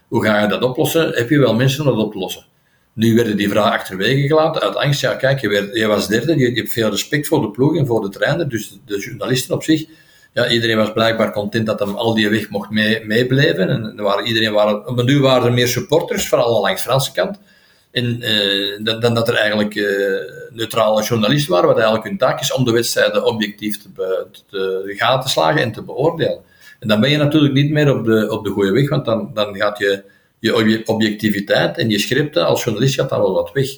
hoe 0.07 0.23
ga 0.25 0.41
je 0.41 0.47
dat 0.47 0.63
oplossen? 0.63 1.11
Heb 1.13 1.29
je 1.29 1.39
wel 1.39 1.55
mensen 1.55 1.85
om 1.87 1.95
dat 1.95 2.05
op 2.05 2.11
te 2.11 2.19
lossen? 2.19 2.45
Nu 2.97 3.15
werden 3.15 3.37
die 3.37 3.49
vragen 3.49 3.71
achterwege 3.71 4.27
gelaten 4.27 4.61
uit 4.61 4.75
angst. 4.75 5.01
Ja, 5.01 5.13
kijk, 5.13 5.39
je, 5.39 5.49
werd, 5.49 5.75
je 5.75 5.87
was 5.87 6.07
derde, 6.07 6.37
je, 6.37 6.49
je, 6.49 6.59
hebt 6.59 6.71
veel 6.71 6.89
respect 6.89 7.27
voor 7.27 7.41
de 7.41 7.51
ploeg 7.51 7.77
en 7.77 7.85
voor 7.85 8.01
de 8.01 8.09
trainer, 8.09 8.49
dus 8.49 8.79
de, 8.85 8.99
journalisten 8.99 9.55
op 9.55 9.63
zich. 9.63 9.85
Ja, 10.33 10.49
iedereen 10.49 10.77
was 10.77 10.93
blijkbaar 10.93 11.31
content 11.31 11.65
dat 11.65 11.79
hem 11.79 11.95
al 11.95 12.13
die 12.13 12.29
weg 12.29 12.49
mocht 12.49 12.69
mee, 12.69 13.05
meeblijven. 13.05 13.69
En 13.69 13.95
waren, 13.95 14.25
iedereen 14.25 14.53
waren, 14.53 15.05
nu 15.05 15.19
waren 15.19 15.47
er 15.47 15.53
meer 15.53 15.67
supporters, 15.67 16.27
vooral 16.27 16.61
langs 16.61 16.83
de 16.83 16.89
Franse 16.89 17.11
kant. 17.11 17.39
En, 17.91 18.21
uh, 18.21 18.85
dan, 18.85 18.99
dan, 18.99 19.13
dat 19.13 19.27
er 19.27 19.35
eigenlijk 19.35 19.75
uh, 19.75 19.85
neutrale 20.51 21.03
journalisten 21.03 21.51
waren, 21.51 21.67
wat 21.67 21.77
eigenlijk 21.77 22.07
hun 22.07 22.17
taak 22.17 22.39
is 22.39 22.53
om 22.53 22.65
de 22.65 22.71
wedstrijden 22.71 23.25
objectief 23.25 23.81
te, 23.81 23.89
te, 24.31 24.83
te 24.85 24.93
gaan 24.95 25.21
te 25.21 25.29
slagen 25.29 25.61
en 25.61 25.71
te 25.71 25.83
beoordelen. 25.83 26.41
En 26.79 26.87
dan 26.87 26.99
ben 26.99 27.09
je 27.09 27.17
natuurlijk 27.17 27.53
niet 27.53 27.71
meer 27.71 27.97
op 27.97 28.05
de, 28.05 28.31
op 28.31 28.43
de 28.43 28.49
goede 28.49 28.71
weg, 28.71 28.89
want 28.89 29.05
dan, 29.05 29.31
dan 29.33 29.55
gaat 29.55 29.77
je 29.77 30.03
je 30.47 30.81
objectiviteit 30.85 31.77
en 31.77 31.89
je 31.89 31.99
scripten 31.99 32.45
als 32.45 32.63
journalist 32.63 32.95
gaat 32.95 33.09
dan 33.09 33.21
wel 33.21 33.33
wat 33.33 33.51
weg. 33.53 33.69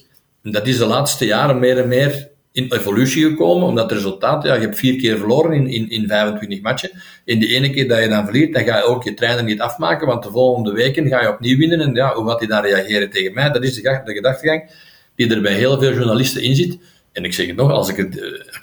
En 0.43 0.51
dat 0.51 0.67
is 0.67 0.77
de 0.77 0.85
laatste 0.85 1.25
jaren 1.25 1.59
meer 1.59 1.77
en 1.77 1.87
meer 1.87 2.29
in 2.51 2.73
evolutie 2.73 3.23
gekomen, 3.29 3.67
omdat 3.67 3.89
het 3.89 3.99
resultaat, 3.99 4.43
ja, 4.43 4.53
je 4.53 4.61
hebt 4.61 4.77
vier 4.77 4.95
keer 4.95 5.17
verloren 5.17 5.53
in, 5.53 5.67
in, 5.67 5.89
in 5.89 6.07
25 6.07 6.61
matchen. 6.61 6.91
In 7.25 7.39
de 7.39 7.47
ene 7.47 7.69
keer 7.69 7.87
dat 7.87 7.99
je 7.99 8.07
dan 8.07 8.23
verliert, 8.23 8.53
dan 8.53 8.63
ga 8.63 8.77
je 8.77 8.83
ook 8.83 9.03
je 9.03 9.13
trainer 9.13 9.43
niet 9.43 9.61
afmaken, 9.61 10.07
want 10.07 10.23
de 10.23 10.31
volgende 10.31 10.71
weken 10.71 11.07
ga 11.07 11.21
je 11.21 11.29
opnieuw 11.29 11.57
winnen. 11.57 11.79
En 11.79 11.93
ja, 11.93 12.13
hoe 12.13 12.29
gaat 12.29 12.39
hij 12.39 12.47
dan 12.47 12.61
reageren 12.61 13.09
tegen 13.09 13.33
mij? 13.33 13.51
Dat 13.51 13.63
is 13.63 13.75
de, 13.75 14.01
de 14.05 14.13
gedachtegang 14.13 14.71
die 15.15 15.35
er 15.35 15.41
bij 15.41 15.53
heel 15.53 15.79
veel 15.79 15.93
journalisten 15.93 16.41
in 16.41 16.55
zit. 16.55 16.77
En 17.11 17.23
ik 17.23 17.33
zeg 17.33 17.47
het 17.47 17.55
nog, 17.55 17.71
als 17.71 17.89
ik, 17.89 17.95
het, 17.95 18.19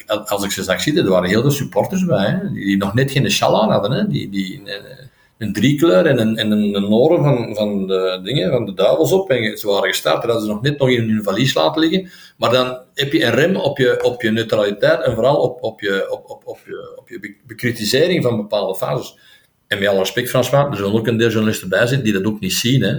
eh, 0.07 0.25
als 0.25 0.45
ik 0.45 0.51
ze 0.51 0.63
zag 0.63 0.81
zitten, 0.81 1.05
er 1.05 1.11
waren 1.11 1.29
heel 1.29 1.41
veel 1.41 1.51
supporters 1.51 2.05
bij, 2.05 2.27
hè, 2.27 2.53
die 2.53 2.77
nog 2.77 2.95
net 2.95 3.11
geen 3.11 3.31
sjal 3.31 3.63
aan 3.63 3.71
hadden. 3.71 3.91
Hè, 3.91 4.09
die, 4.09 4.31
die, 4.31 4.63
eh, 4.65 5.06
een 5.39 5.53
driekleur 5.53 6.07
en 6.07 6.19
een, 6.21 6.37
en 6.37 6.51
een, 6.51 6.75
een 6.75 7.23
van, 7.23 7.55
van 7.55 7.87
de 7.87 8.21
dingen, 8.23 8.51
van 8.51 8.65
de 8.65 8.75
duivels 8.75 9.13
op. 9.13 9.31
En 9.31 9.59
ze 9.59 9.67
waren 9.67 9.89
gestart, 9.89 10.27
dat 10.27 10.43
ze 10.43 10.49
nog 10.49 10.63
net 10.63 10.79
nog 10.79 10.91
in 10.91 11.09
hun 11.09 11.23
valies 11.23 11.55
laten 11.55 11.81
liggen. 11.81 12.11
Maar 12.37 12.51
dan 12.51 12.79
heb 12.95 13.13
je 13.13 13.25
een 13.25 13.35
rem 13.35 13.57
op 13.57 13.79
je, 13.79 14.03
op 14.03 14.23
je 14.23 14.31
neutraliteit 14.31 15.03
en 15.03 15.15
vooral 15.15 15.37
op, 15.37 15.63
op, 15.63 15.81
je, 15.81 16.11
op, 16.11 16.31
op, 16.31 16.43
op, 16.45 16.59
je, 16.67 16.95
op 16.97 17.09
je 17.09 17.37
bekritisering 17.47 18.23
van 18.23 18.37
bepaalde 18.37 18.77
fases. 18.77 19.19
En 19.67 19.79
met 19.79 19.89
alle 19.89 19.99
respect, 19.99 20.29
François, 20.29 20.67
er 20.71 20.77
zullen 20.77 20.93
ook 20.93 21.07
een 21.07 21.17
deel 21.17 21.29
journalisten 21.29 21.69
bij 21.69 21.87
zitten 21.87 22.05
die 22.05 22.13
dat 22.13 22.25
ook 22.25 22.41
niet 22.41 22.53
zien. 22.53 22.83
Hè. 22.83 22.95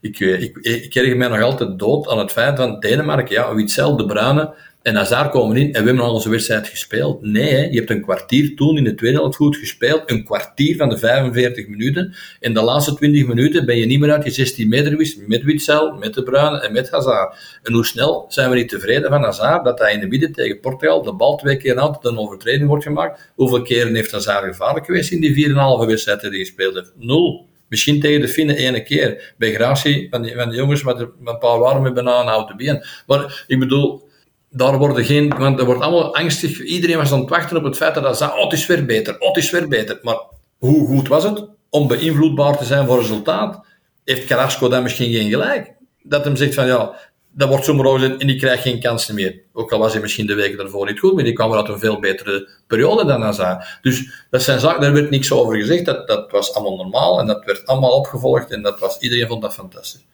Ik, 0.00 0.20
eh, 0.20 0.42
ik, 0.42 0.56
ik, 0.56 0.94
ik 0.94 1.16
mij 1.16 1.28
nog 1.28 1.40
altijd 1.40 1.78
dood 1.78 2.08
aan 2.08 2.18
het 2.18 2.32
feit 2.32 2.56
van 2.56 2.80
Denemarken, 2.80 3.34
ja, 3.34 3.54
Witzel, 3.54 3.96
De 3.96 4.06
Bruyne, 4.06 4.54
en 4.82 4.94
daar 4.94 5.30
komen 5.30 5.56
in 5.56 5.66
en 5.74 5.80
we 5.80 5.86
hebben 5.86 6.04
al 6.04 6.14
onze 6.14 6.30
wedstrijd 6.30 6.68
gespeeld. 6.68 7.22
Nee, 7.22 7.54
hè, 7.54 7.60
je 7.60 7.76
hebt 7.76 7.90
een 7.90 8.02
kwartier 8.02 8.56
toen 8.56 8.76
in 8.76 8.84
de 8.84 8.94
tweede 8.94 9.18
helft 9.18 9.36
goed 9.36 9.56
gespeeld. 9.56 10.02
Een 10.06 10.24
kwartier 10.24 10.76
van 10.76 10.88
de 10.88 10.98
45 10.98 11.68
minuten. 11.68 12.14
En 12.40 12.54
de 12.54 12.62
laatste 12.62 12.94
20 12.94 13.26
minuten 13.26 13.66
ben 13.66 13.76
je 13.76 13.86
niet 13.86 14.00
meer 14.00 14.12
uit 14.12 14.24
je 14.24 14.30
16 14.30 14.68
meter 14.68 14.90
geweest 14.90 15.26
met 15.26 15.42
Witzel, 15.42 15.92
met 15.92 16.14
De 16.14 16.22
Bruyne 16.22 16.60
en 16.60 16.72
met 16.72 16.90
Hazard. 16.90 17.60
En 17.62 17.72
hoe 17.72 17.86
snel 17.86 18.24
zijn 18.28 18.50
we 18.50 18.56
niet 18.56 18.68
tevreden 18.68 19.10
van 19.10 19.22
Hazard 19.22 19.64
dat 19.64 19.78
hij 19.78 19.92
in 19.92 20.00
de 20.00 20.06
midden 20.06 20.32
tegen 20.32 20.60
Portugal 20.60 21.02
de 21.02 21.14
bal 21.14 21.36
twee 21.36 21.56
keer 21.56 21.78
altijd 21.78 22.04
een 22.04 22.18
overtreding 22.18 22.68
wordt 22.68 22.84
gemaakt. 22.84 23.32
Hoeveel 23.34 23.62
keren 23.62 23.94
heeft 23.94 24.12
Hazard 24.12 24.44
gevaarlijk 24.44 24.86
geweest 24.86 25.12
in 25.12 25.20
die 25.20 25.48
4,5 25.48 25.86
wedstrijd 25.86 26.20
die 26.20 26.30
hij 26.30 26.38
gespeeld 26.38 26.74
heeft? 26.74 26.92
Nul. 26.96 27.48
Misschien 27.68 28.00
tegen 28.00 28.20
de 28.20 28.28
Finnen 28.28 28.56
ene 28.56 28.82
keer. 28.82 29.34
Bij 29.38 29.54
Gracie, 29.54 30.06
van 30.10 30.28
van 30.28 30.48
die 30.48 30.58
jongens 30.58 30.82
met 30.82 31.00
een 31.00 31.38
paar 31.38 31.58
warme 31.58 31.92
bananen 31.92 32.32
houten 32.32 32.56
been. 32.56 32.84
Maar 33.06 33.44
ik 33.46 33.58
bedoel, 33.58 34.08
daar 34.50 34.78
worden 34.78 35.04
geen, 35.04 35.28
want 35.38 35.58
er 35.58 35.64
wordt 35.64 35.80
allemaal 35.80 36.14
angstig. 36.14 36.60
Iedereen 36.62 36.96
was 36.96 37.12
aan 37.12 37.20
het 37.20 37.28
wachten 37.28 37.56
op 37.56 37.64
het 37.64 37.76
feit 37.76 37.94
dat 37.94 38.04
hij 38.04 38.14
zei: 38.14 38.30
Oh, 38.30 38.42
het 38.42 38.52
is 38.52 38.66
weer 38.66 38.84
beter, 38.84 39.20
oh, 39.20 39.28
het 39.28 39.36
is 39.36 39.50
weer 39.50 39.68
beter. 39.68 39.98
Maar 40.02 40.18
hoe 40.58 40.86
goed 40.86 41.08
was 41.08 41.24
het 41.24 41.48
om 41.70 41.88
beïnvloedbaar 41.88 42.58
te 42.58 42.64
zijn 42.64 42.86
voor 42.86 43.00
resultaat? 43.00 43.64
Heeft 44.04 44.26
Carrasco 44.26 44.68
dan 44.68 44.82
misschien 44.82 45.12
geen 45.12 45.30
gelijk? 45.30 45.72
Dat 46.02 46.24
hem 46.24 46.36
zegt 46.36 46.54
van 46.54 46.66
ja, 46.66 46.94
dat 47.32 47.48
wordt 47.48 47.68
overzet 47.68 48.20
en 48.20 48.26
die 48.26 48.38
krijgt 48.38 48.62
geen 48.62 48.80
kansen 48.80 49.14
meer. 49.14 49.40
Ook 49.52 49.72
al 49.72 49.78
was 49.78 49.92
hij 49.92 50.02
misschien 50.02 50.26
de 50.26 50.34
weken 50.34 50.58
daarvoor 50.58 50.86
niet 50.86 50.98
goed, 50.98 51.14
maar 51.14 51.24
die 51.24 51.32
kwam 51.32 51.52
uit 51.52 51.68
een 51.68 51.78
veel 51.78 52.00
betere 52.00 52.48
periode 52.66 53.04
dan 53.04 53.22
Hazard. 53.22 53.78
Dus 53.82 54.24
dat 54.30 54.42
zijn 54.42 54.60
zaken, 54.60 54.80
daar 54.80 54.92
werd 54.92 55.10
niks 55.10 55.32
over 55.32 55.56
gezegd. 55.56 55.84
Dat, 55.84 56.06
dat 56.06 56.30
was 56.30 56.54
allemaal 56.54 56.76
normaal 56.76 57.20
en 57.20 57.26
dat 57.26 57.44
werd 57.44 57.66
allemaal 57.66 57.96
opgevolgd 57.96 58.50
en 58.50 58.62
dat 58.62 58.78
was, 58.78 58.98
iedereen 58.98 59.26
vond 59.26 59.42
dat 59.42 59.54
fantastisch. 59.54 60.04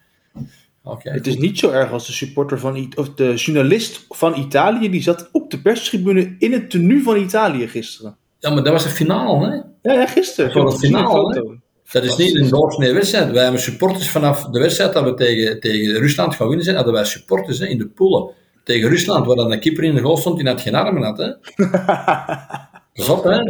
Het 0.98 1.26
is 1.26 1.36
niet 1.36 1.58
zo 1.58 1.70
erg 1.70 1.92
als 1.92 2.06
de 2.06 2.12
supporter 2.12 2.58
van 2.58 2.92
of 2.94 3.14
de 3.14 3.34
journalist 3.34 4.06
van 4.08 4.38
Italië 4.38 4.90
die 4.90 5.02
zat 5.02 5.28
op 5.32 5.50
de 5.50 5.60
perstribune 5.60 6.34
in 6.38 6.52
het 6.52 6.70
tenue 6.70 7.02
van 7.02 7.16
Italië 7.16 7.68
gisteren. 7.68 8.16
Ja, 8.38 8.50
maar 8.50 8.62
dat 8.62 8.72
was 8.72 8.82
de 8.82 8.88
finale, 8.88 9.46
hè? 9.46 9.54
Ja, 9.90 10.00
ja 10.00 10.06
gisteren. 10.06 10.54
Dat 10.54 10.62
was 10.62 10.80
de 10.80 10.86
finale. 10.86 11.58
Dat 11.92 12.04
is 12.04 12.16
niet 12.16 12.36
een 12.36 12.48
doorsnee 12.48 12.92
wedstrijd. 12.92 13.30
Wij 13.30 13.42
hebben 13.42 13.60
supporters 13.60 14.10
vanaf 14.10 14.44
de 14.44 14.58
wedstrijd 14.58 14.92
dat 14.92 15.04
we 15.04 15.14
tegen, 15.14 15.60
tegen 15.60 15.98
Rusland 15.98 16.34
gaan 16.34 16.46
winnen 16.46 16.64
zijn, 16.64 16.76
hadden 16.76 16.94
wij 16.94 17.04
supporters 17.04 17.58
hè, 17.58 17.66
in 17.66 17.78
de 17.78 17.86
poelen. 17.86 18.30
Tegen 18.64 18.88
Rusland, 18.88 19.26
waar 19.26 19.36
dan 19.36 19.52
een 19.52 19.60
keeper 19.60 19.84
in 19.84 19.94
de 19.94 20.00
goal 20.00 20.16
stond 20.16 20.36
die 20.36 20.44
net 20.44 20.60
geen 20.60 20.74
armen 20.74 21.02
had. 21.02 21.18
Hè? 21.18 21.32
Zot, 22.96 23.24
hè? 23.24 23.42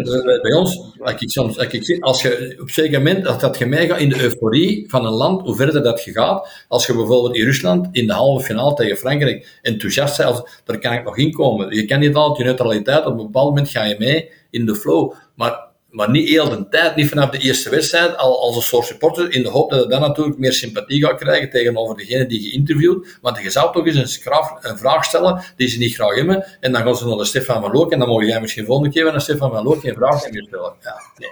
Bij 0.43 0.53
ons, 0.53 0.81
ik 1.17 1.31
soms, 1.31 1.57
ik 1.57 1.97
als 2.01 2.23
je 2.23 2.57
op 2.61 2.71
zeker 2.71 2.99
moment, 2.99 3.27
als 3.27 3.39
dat 3.39 3.59
je 3.59 3.67
meegaat 3.67 4.01
in 4.01 4.09
de 4.09 4.23
euforie 4.23 4.85
van 4.89 5.07
een 5.07 5.13
land, 5.13 5.43
hoe 5.43 5.57
verder 5.57 5.83
dat 5.83 6.05
je 6.05 6.13
gaat, 6.13 6.65
als 6.69 6.87
je 6.87 6.95
bijvoorbeeld 6.95 7.37
in 7.37 7.45
Rusland 7.45 7.89
in 7.93 8.07
de 8.07 8.13
halve 8.13 8.45
finale 8.45 8.75
tegen 8.75 8.97
Frankrijk 8.97 9.59
enthousiast 9.63 10.17
bent, 10.17 10.61
daar 10.65 10.79
kan 10.79 10.93
ik 10.93 11.05
nog 11.05 11.17
in 11.17 11.33
komen. 11.33 11.75
Je 11.75 11.85
kan 11.85 12.01
niet 12.01 12.15
altijd 12.15 12.39
je 12.39 12.45
neutraliteit, 12.45 13.07
op 13.07 13.11
een 13.11 13.17
bepaald 13.17 13.49
moment 13.49 13.69
ga 13.69 13.85
je 13.85 13.97
mee 13.99 14.31
in 14.51 14.67
de 14.67 14.75
flow. 14.75 15.13
Maar 15.35 15.66
maar 15.97 16.11
niet 16.11 16.29
heel 16.29 16.49
de 16.49 16.69
tijd, 16.69 16.97
niet 16.97 17.09
vanaf 17.09 17.31
de 17.31 17.39
eerste 17.39 17.71
wedstrijd, 17.71 18.17
al 18.17 18.41
als 18.41 18.57
een 18.57 18.63
soort 18.63 18.87
supporter, 18.87 19.33
in 19.33 19.43
de 19.43 19.49
hoop 19.49 19.71
dat 19.71 19.83
je 19.83 19.89
dan 19.89 20.01
natuurlijk 20.01 20.39
meer 20.39 20.53
sympathie 20.53 21.05
gaat 21.05 21.19
krijgen 21.19 21.51
tegenover 21.51 21.97
degene 21.97 22.27
die 22.27 22.43
je 22.43 22.53
interviewt. 22.53 23.19
Want 23.21 23.39
je 23.43 23.51
zou 23.51 23.73
toch 23.73 23.87
eens 23.87 24.21
een, 24.61 24.79
vraag 24.79 25.05
stellen 25.05 25.43
die 25.57 25.69
ze 25.69 25.79
niet 25.79 25.95
graag 25.95 26.15
hebben, 26.15 26.47
en 26.61 26.73
dan 26.73 26.83
gaan 26.83 26.97
ze 26.97 27.07
naar 27.07 27.17
de 27.17 27.25
Stefan 27.25 27.63
van 27.63 27.73
Look, 27.73 27.93
en 27.93 27.99
dan 27.99 28.09
mag 28.09 28.27
jij 28.27 28.41
misschien 28.41 28.65
volgende 28.65 28.93
keer 28.93 29.05
naar 29.05 29.21
Stefan 29.21 29.51
van 29.51 29.65
Look 29.65 29.81
geen 29.81 29.95
vraag 29.95 30.31
meer 30.31 30.45
stellen. 30.49 30.75
Ja, 30.81 31.01
nee. 31.17 31.31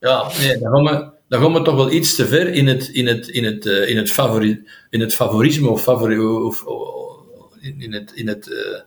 Ja, 0.00 0.30
nee, 0.38 0.58
dan 0.58 0.72
gaan 0.72 1.12
we, 1.28 1.52
dan 1.52 1.64
toch 1.64 1.76
wel 1.76 1.90
iets 1.90 2.14
te 2.14 2.26
ver 2.26 2.48
in 2.48 2.66
het, 2.66 2.88
in 2.88 3.06
het, 3.06 3.28
in 3.28 3.44
het, 3.44 3.64
uh, 3.64 3.88
in 3.88 3.96
het, 3.96 4.10
favori, 4.10 4.64
in 4.90 5.00
het 5.00 5.14
favorisme 5.14 5.68
of, 5.68 5.82
favori, 5.82 6.18
of, 6.18 6.64
in 7.78 7.92
het, 7.92 8.12
in 8.14 8.28
het 8.28 8.46
uh, 8.46 8.80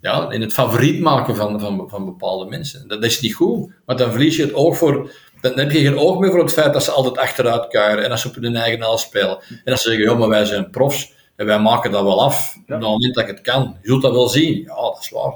ja, 0.00 0.30
in 0.30 0.40
het 0.40 0.52
favoriet 0.52 1.00
maken 1.00 1.36
van, 1.36 1.60
van, 1.60 1.88
van 1.88 2.04
bepaalde 2.04 2.50
mensen. 2.50 2.88
Dat 2.88 3.04
is 3.04 3.20
niet 3.20 3.34
goed, 3.34 3.72
want 3.84 3.98
dan 3.98 4.10
verlies 4.10 4.36
je 4.36 4.42
het 4.42 4.54
oog 4.54 4.76
voor. 4.76 5.10
Dan 5.40 5.58
heb 5.58 5.70
je 5.70 5.80
geen 5.80 5.98
oog 5.98 6.18
meer 6.18 6.30
voor 6.30 6.40
het 6.40 6.52
feit 6.52 6.72
dat 6.72 6.84
ze 6.84 6.90
altijd 6.90 7.18
achteruit 7.18 7.68
kuieren 7.68 8.04
en 8.04 8.10
als 8.10 8.20
ze 8.20 8.28
op 8.28 8.34
hun 8.34 8.56
eigen 8.56 8.78
naal 8.78 8.98
spelen. 8.98 9.38
En 9.64 9.72
als 9.72 9.82
ze 9.82 9.90
zeggen, 9.90 10.18
maar 10.18 10.28
wij 10.28 10.44
zijn 10.44 10.70
profs. 10.70 11.12
En 11.36 11.46
wij 11.46 11.58
maken 11.58 11.90
dat 11.90 12.02
wel 12.02 12.22
af, 12.22 12.56
op 12.56 12.68
het 12.68 12.80
moment 12.80 13.14
dat 13.14 13.24
ik 13.24 13.30
het 13.30 13.40
kan. 13.40 13.76
Je 13.82 13.88
zult 13.88 14.02
dat 14.02 14.12
wel 14.12 14.28
zien. 14.28 14.62
Ja, 14.62 14.74
dat 14.74 14.98
is 15.00 15.10
waar. 15.10 15.32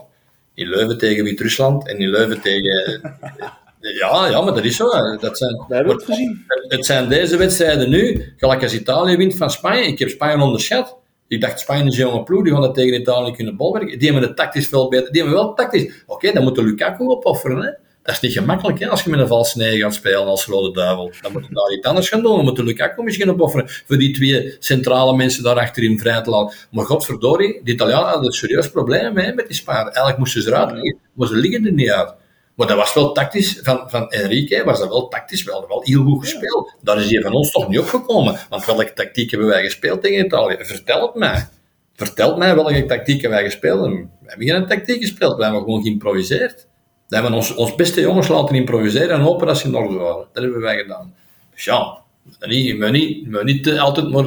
In 0.54 0.68
Leuven 0.68 0.98
tegen 0.98 1.24
Wit-Rusland 1.24 1.88
en 1.88 1.98
in 1.98 2.10
Leuven 2.10 2.40
tegen... 2.40 3.00
ja, 4.00 4.26
ja, 4.28 4.40
maar 4.40 4.54
dat 4.54 4.64
is 4.64 4.76
zo. 4.76 5.16
Dat 5.16 5.38
zijn, 5.38 5.64
We 5.68 5.74
hebben 5.74 5.94
het 5.94 6.04
gezien. 6.04 6.44
het 6.68 6.86
zijn 6.86 7.08
deze 7.08 7.36
wedstrijden 7.36 7.90
nu, 7.90 8.34
gelijk 8.36 8.62
als 8.62 8.74
Italië 8.74 9.16
wint 9.16 9.36
van 9.36 9.50
Spanje. 9.50 9.86
Ik 9.86 9.98
heb 9.98 10.08
Spanje 10.08 10.44
onderschat. 10.44 10.96
Ik 11.34 11.40
dacht, 11.40 11.60
Spanje 11.60 11.84
is 11.84 11.98
een 11.98 12.08
jonge 12.08 12.22
ploeg, 12.22 12.42
die 12.42 12.52
gaan 12.52 12.60
dat 12.60 12.74
tegen 12.74 13.00
Italië 13.00 13.32
kunnen 13.32 13.56
bolwerken. 13.56 13.98
Die 13.98 14.10
hebben 14.10 14.28
het 14.28 14.36
tactisch 14.36 14.68
veel 14.68 14.88
beter. 14.88 15.12
Die 15.12 15.22
hebben 15.22 15.40
wel 15.40 15.54
tactisch. 15.54 15.92
Oké, 16.06 16.32
dan 16.32 16.42
moet 16.42 16.54
de 16.54 16.64
Lukaku 16.64 17.06
opofferen. 17.08 17.62
Hè? 17.62 17.70
Dat 18.02 18.14
is 18.14 18.20
niet 18.20 18.32
gemakkelijk 18.32 18.78
hè, 18.78 18.88
als 18.88 19.02
je 19.02 19.10
met 19.10 19.20
een 19.20 19.26
valse 19.26 19.78
gaat 19.78 19.94
spelen 19.94 20.26
als 20.26 20.46
Rode 20.46 20.72
Duivel. 20.72 21.12
Dan 21.20 21.32
moet 21.32 21.46
je 21.48 21.54
daar 21.54 21.72
iets 21.72 21.86
anders 21.86 22.08
gaan 22.08 22.22
doen. 22.22 22.36
Dan 22.36 22.44
moet 22.44 22.56
de 22.56 22.64
Lukaku 22.64 23.02
misschien 23.02 23.30
opofferen 23.30 23.68
voor 23.68 23.98
die 23.98 24.14
twee 24.14 24.56
centrale 24.58 25.16
mensen 25.16 25.42
daar 25.42 25.58
achterin 25.58 25.98
vrij 25.98 26.22
te 26.22 26.30
laten. 26.30 26.56
Maar 26.70 26.84
godverdorie, 26.84 27.60
de 27.64 27.72
Italianen 27.72 28.08
hadden 28.08 28.26
een 28.26 28.32
serieus 28.32 28.70
probleem 28.70 29.12
met 29.14 29.46
die 29.46 29.56
Sparen. 29.56 29.84
Eigenlijk 29.84 30.18
moesten 30.18 30.42
ze 30.42 30.48
eruit 30.48 30.72
liggen, 30.72 30.98
maar 31.12 31.28
ze 31.28 31.34
liggen 31.34 31.66
er 31.66 31.72
niet 31.72 31.90
uit. 31.90 32.14
Maar 32.54 32.66
dat 32.66 32.76
was 32.76 32.94
wel 32.94 33.12
tactisch, 33.12 33.58
van, 33.62 33.82
van 33.86 34.10
Enrique 34.10 34.64
was 34.64 34.78
dat 34.78 34.88
wel 34.88 35.08
tactisch 35.08 35.42
wel, 35.42 35.64
wel 35.68 35.82
heel 35.84 36.02
goed 36.02 36.20
gespeeld. 36.20 36.74
Daar 36.80 36.98
is 36.98 37.10
hij 37.10 37.22
van 37.22 37.32
ons 37.32 37.50
toch 37.50 37.68
niet 37.68 37.78
opgekomen. 37.78 38.38
Want 38.48 38.64
welke 38.64 38.92
tactiek 38.92 39.30
hebben 39.30 39.48
wij 39.48 39.62
gespeeld 39.62 40.02
tegen 40.02 40.24
Italië? 40.24 40.56
Vertel 40.58 41.02
het 41.06 41.14
mij. 41.14 41.48
Vertel 41.94 42.36
mij 42.36 42.54
welke 42.54 42.86
tactiek 42.86 43.20
hebben 43.20 43.38
wij 43.38 43.50
gespeeld. 43.50 43.80
We 43.80 44.06
hebben 44.24 44.48
geen 44.48 44.66
tactiek 44.66 45.00
gespeeld, 45.00 45.36
we 45.36 45.42
hebben 45.42 45.62
gewoon 45.62 45.82
geïmproviseerd. 45.82 46.66
We 47.08 47.14
hebben 47.14 47.32
ons, 47.32 47.54
ons 47.54 47.74
beste 47.74 48.00
jongens 48.00 48.28
laten 48.28 48.54
improviseren 48.54 49.10
en 49.10 49.20
hopen 49.20 49.46
dat 49.46 49.58
ze 49.58 49.66
in 49.66 49.74
orde 49.74 49.94
waren. 49.94 50.26
Dat 50.32 50.42
hebben 50.42 50.60
wij 50.60 50.76
gedaan. 50.76 51.14
Dus 51.54 51.64
ja, 51.64 52.02
niet, 52.40 52.78
moet 52.78 52.90
niet, 52.90 53.24
je 53.24 53.30
moet 53.30 53.44
niet 53.44 53.78
altijd 53.78 54.10
maar 54.10 54.24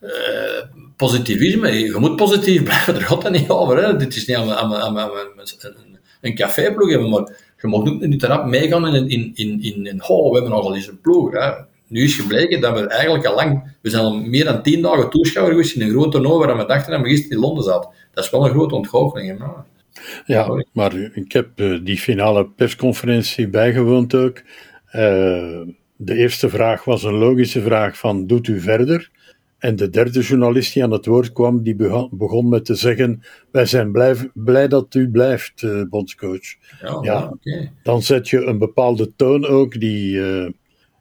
uh, 0.00 0.62
positivisme. 0.96 1.72
Je 1.72 1.96
moet 1.98 2.16
positief 2.16 2.62
blijven, 2.68 2.94
daar 2.94 3.02
gaat 3.02 3.22
het 3.22 3.32
niet 3.32 3.48
over. 3.48 3.84
Hè. 3.84 3.96
Dit 3.96 4.16
is 4.16 4.26
niet 4.26 4.36
aan, 4.36 4.52
aan, 4.52 4.74
aan, 4.74 4.98
aan 4.98 5.10
een, 5.10 5.91
een 6.22 6.34
caféploeg 6.34 6.90
hebben, 6.90 7.10
maar 7.10 7.32
je 7.60 7.68
mag 7.68 7.80
ook 7.80 8.00
niet 8.00 8.22
erop 8.22 8.46
meegaan 8.46 8.94
in, 8.94 9.08
in, 9.08 9.30
in, 9.34 9.62
in, 9.62 9.86
in 9.86 10.02
oh, 10.08 10.28
we 10.28 10.34
hebben 10.34 10.52
nogal 10.52 10.74
eens 10.74 10.88
een 10.88 11.00
ploeg. 11.00 11.32
Hè. 11.32 11.50
Nu 11.86 12.02
is 12.02 12.14
gebleken 12.14 12.60
dat 12.60 12.80
we 12.80 12.86
eigenlijk 12.86 13.26
al 13.26 13.34
lang, 13.34 13.76
we 13.80 13.90
zijn 13.90 14.02
al 14.02 14.16
meer 14.16 14.44
dan 14.44 14.62
tien 14.62 14.82
dagen 14.82 15.10
toeschouwer 15.10 15.54
geweest 15.54 15.74
in 15.74 15.82
een 15.82 15.90
groot 15.90 16.12
toernooi 16.12 16.46
waar 16.46 16.56
we 16.56 16.66
dachten 16.66 16.92
dat 16.92 17.00
we 17.00 17.08
gisteren 17.08 17.36
in 17.36 17.42
Londen 17.42 17.64
zat. 17.64 17.88
Dat 18.14 18.24
is 18.24 18.30
wel 18.30 18.44
een 18.44 18.50
grote 18.50 18.74
ontgoocheling. 18.74 19.38
Hè. 19.38 19.44
Ja, 20.26 20.44
Sorry. 20.44 20.66
maar 20.72 20.94
ik 20.94 21.32
heb 21.32 21.60
uh, 21.60 21.78
die 21.84 21.98
finale 21.98 22.48
persconferentie 22.48 23.48
bijgewoond 23.48 24.14
ook. 24.14 24.42
Uh, 24.86 25.60
de 25.96 26.14
eerste 26.14 26.48
vraag 26.48 26.84
was 26.84 27.02
een 27.02 27.14
logische 27.14 27.62
vraag 27.62 27.98
van, 27.98 28.26
doet 28.26 28.48
u 28.48 28.60
verder? 28.60 29.10
En 29.62 29.76
de 29.76 29.90
derde 29.90 30.20
journalist 30.20 30.74
die 30.74 30.82
aan 30.82 30.90
het 30.90 31.06
woord 31.06 31.32
kwam, 31.32 31.62
die 31.62 31.76
begon 32.10 32.48
met 32.48 32.64
te 32.64 32.74
zeggen: 32.74 33.22
Wij 33.50 33.66
zijn 33.66 33.92
blij, 33.92 34.30
blij 34.34 34.68
dat 34.68 34.94
u 34.94 35.10
blijft, 35.10 35.62
uh, 35.62 35.82
bondscoach. 35.90 36.54
Ja, 36.80 36.98
ja 37.00 37.32
okay. 37.32 37.72
Dan 37.82 38.02
zet 38.02 38.28
je 38.28 38.44
een 38.44 38.58
bepaalde 38.58 39.12
toon 39.16 39.46
ook 39.46 39.80
die, 39.80 40.14
uh, 40.14 40.50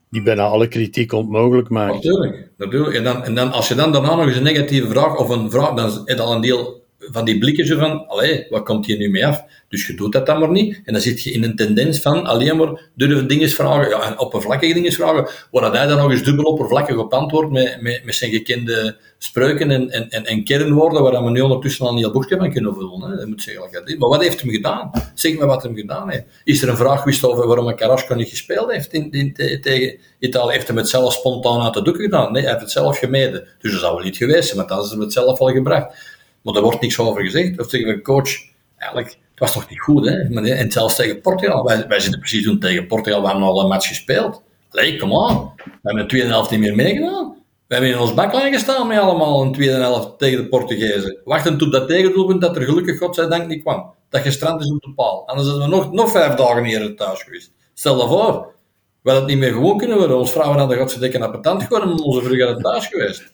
die 0.10 0.24
bijna 0.24 0.44
alle 0.44 0.68
kritiek 0.68 1.12
onmogelijk 1.12 1.70
maakt. 1.70 1.94
Natuurlijk, 1.94 2.50
natuurlijk. 2.58 2.96
En, 2.96 3.04
dan, 3.04 3.24
en 3.24 3.36
dan, 3.36 3.52
als 3.52 3.68
je 3.68 3.76
dan 3.76 3.92
daarna 3.92 4.16
nog 4.16 4.26
eens 4.26 4.36
een 4.38 4.44
negatieve 4.44 4.88
vraag 4.88 5.18
of 5.18 5.30
een 5.30 5.52
vraag, 5.52 5.74
dan 5.74 5.88
is 5.88 6.02
het 6.06 6.20
al 6.20 6.36
een 6.36 6.42
deel 6.42 6.81
van 7.12 7.26
die 7.26 7.38
blikken 7.38 7.66
zo 7.66 7.78
van, 7.78 8.08
allee, 8.08 8.46
wat 8.50 8.64
komt 8.64 8.86
hier 8.86 8.98
nu 8.98 9.10
mee 9.10 9.28
af? 9.28 9.44
Dus 9.70 9.88
je 9.88 9.94
doet 9.94 10.12
dat 10.12 10.26
dan 10.26 10.40
maar 10.40 10.52
niet. 10.52 10.82
En 10.86 10.94
dan 10.94 11.02
zit 11.02 11.24
je 11.24 11.32
in 11.32 11.44
een 11.44 11.56
tendens 11.56 12.00
van 12.00 12.26
alleen 12.26 12.58
maar 12.58 12.90
durven 12.96 13.28
dingen 13.28 13.50
vragen, 13.50 13.90
ja, 13.90 14.08
en 14.08 14.20
oppervlakkige 14.20 14.74
dingen 14.74 14.92
vragen, 14.92 15.28
waar 15.52 15.72
hij 15.72 15.88
dan 15.88 15.98
nog 15.98 16.12
eens 16.12 16.24
dubbel 16.24 16.46
oppervlakkig 16.46 16.98
op 16.98 17.14
antwoordt 17.14 17.52
met, 17.52 17.82
met, 17.82 18.06
met 18.06 18.16
zijn 18.16 18.32
gekende 18.32 18.98
spreuken 19.18 19.72
en, 19.72 19.90
en, 19.90 20.10
en, 20.10 20.26
en 20.26 20.44
kernwoorden, 20.44 21.02
waar 21.02 21.24
we 21.24 21.30
nu 21.30 21.42
ondertussen 21.42 21.86
al 21.86 21.92
een 21.92 21.98
heel 21.98 22.12
boekje 22.12 22.38
van 22.38 22.52
kunnen 22.52 22.74
vullen. 22.74 23.10
Hè. 23.10 23.16
Dat 23.16 23.28
moet 23.28 23.42
zeggen, 23.42 23.98
maar 23.98 24.10
wat 24.10 24.22
heeft 24.22 24.42
hem 24.42 24.50
gedaan? 24.50 24.92
Zeg 25.14 25.38
me 25.38 25.46
wat 25.46 25.64
hem 25.64 25.76
gedaan 25.76 26.10
heeft. 26.10 26.24
Is 26.44 26.62
er 26.62 26.70
een 26.70 26.78
vraag 26.78 27.00
geweest 27.00 27.26
over 27.26 27.48
waarom 27.48 27.68
een 27.68 27.76
Carrasco 27.76 28.16
niet 28.16 28.30
gespeeld 28.30 28.72
heeft 28.72 28.94
in, 28.94 29.12
in, 29.12 29.34
tegen 29.34 29.98
Italië? 30.20 30.54
Heeft 30.54 30.68
hij 30.68 30.78
het 30.78 30.90
zelf 30.90 31.14
spontaan 31.14 31.62
uit 31.62 31.74
de 31.74 31.82
doek 31.82 31.96
gedaan? 31.96 32.32
Nee, 32.32 32.42
hij 32.42 32.52
heeft 32.52 32.64
het 32.64 32.72
zelf 32.72 32.98
gemeden. 32.98 33.48
Dus 33.60 33.72
dat 33.72 33.82
zou 33.82 33.96
wel 33.96 34.04
niet 34.04 34.18
geweest 34.18 34.46
zijn, 34.46 34.58
want 34.58 34.70
dan 34.70 34.84
is 34.84 34.90
hij 34.90 35.00
het 35.00 35.14
zelf 35.14 35.40
al 35.40 35.52
gebracht. 35.52 35.96
Maar 36.42 36.56
er 36.56 36.62
wordt 36.62 36.82
niks 36.82 37.00
over 37.00 37.22
gezegd. 37.22 37.60
Of 37.60 37.70
zeggen 37.70 37.96
we, 37.96 38.02
coach, 38.02 38.30
eigenlijk, 38.78 39.10
het 39.10 39.40
was 39.40 39.54
toch 39.54 39.70
niet 39.70 39.82
goed, 39.82 40.06
hè? 40.06 40.16
En 40.52 40.72
zelfs 40.72 40.96
tegen 40.96 41.22
Portugal. 41.22 41.64
Wij, 41.64 42.00
zitten 42.00 42.20
precies 42.20 42.44
toen 42.44 42.60
tegen 42.60 42.88
Portugal, 42.88 43.22
we 43.22 43.28
hebben 43.28 43.46
al 43.46 43.62
een 43.62 43.68
match 43.68 43.88
gespeeld. 43.88 44.44
Allee, 44.72 44.98
kom 44.98 45.12
on. 45.12 45.52
We 45.56 45.72
hebben 45.82 46.02
de 46.02 46.10
tweede 46.10 46.28
helft 46.28 46.52
niet 46.52 46.60
meer 46.60 46.76
meegedaan. 46.76 47.36
We 47.68 47.78
hebben 47.78 47.96
in 47.96 48.00
ons 48.00 48.14
baklijn 48.14 48.54
gestaan 48.54 48.88
met 48.88 49.00
allemaal 49.00 49.42
een 49.42 49.54
tweede 49.54 49.74
helft 49.74 50.18
tegen 50.20 50.38
de 50.38 50.48
Portugezen. 50.48 51.18
Wachten 51.24 51.58
tot 51.58 51.72
dat 51.72 51.88
tegendoelpunt 51.88 52.42
dat 52.42 52.56
er 52.56 52.62
gelukkig 52.62 52.98
godzijdank 52.98 53.48
niet 53.48 53.62
kwam. 53.62 53.94
Dat 54.10 54.22
gestrand 54.22 54.62
is 54.62 54.72
op 54.72 54.82
de 54.82 54.94
paal. 54.94 55.28
Anders 55.28 55.48
hadden 55.48 55.70
we 55.70 55.76
nog, 55.76 55.92
nog 55.92 56.12
vijf 56.12 56.34
dagen 56.34 56.66
eerder 56.66 56.96
thuis 56.96 57.24
geweest. 57.24 57.52
Stel 57.74 57.98
dat 57.98 58.08
voor. 58.08 58.54
We 59.02 59.12
hadden 59.12 59.30
het 59.30 59.40
niet 59.40 59.44
meer 59.44 59.54
gewoon 59.54 59.78
kunnen 59.78 59.98
worden. 59.98 60.18
Ons 60.18 60.32
vrouwen 60.32 60.58
hadden 60.58 60.78
godzijdank 60.78 61.14
een 61.14 61.32
patent 61.32 61.64
geworden 61.64 61.90
en 61.90 62.02
onze 62.02 62.22
vrugen 62.22 62.62
thuis 62.62 62.88
geweest. 62.88 63.32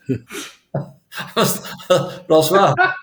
dat 2.28 2.50
waar. 2.50 2.98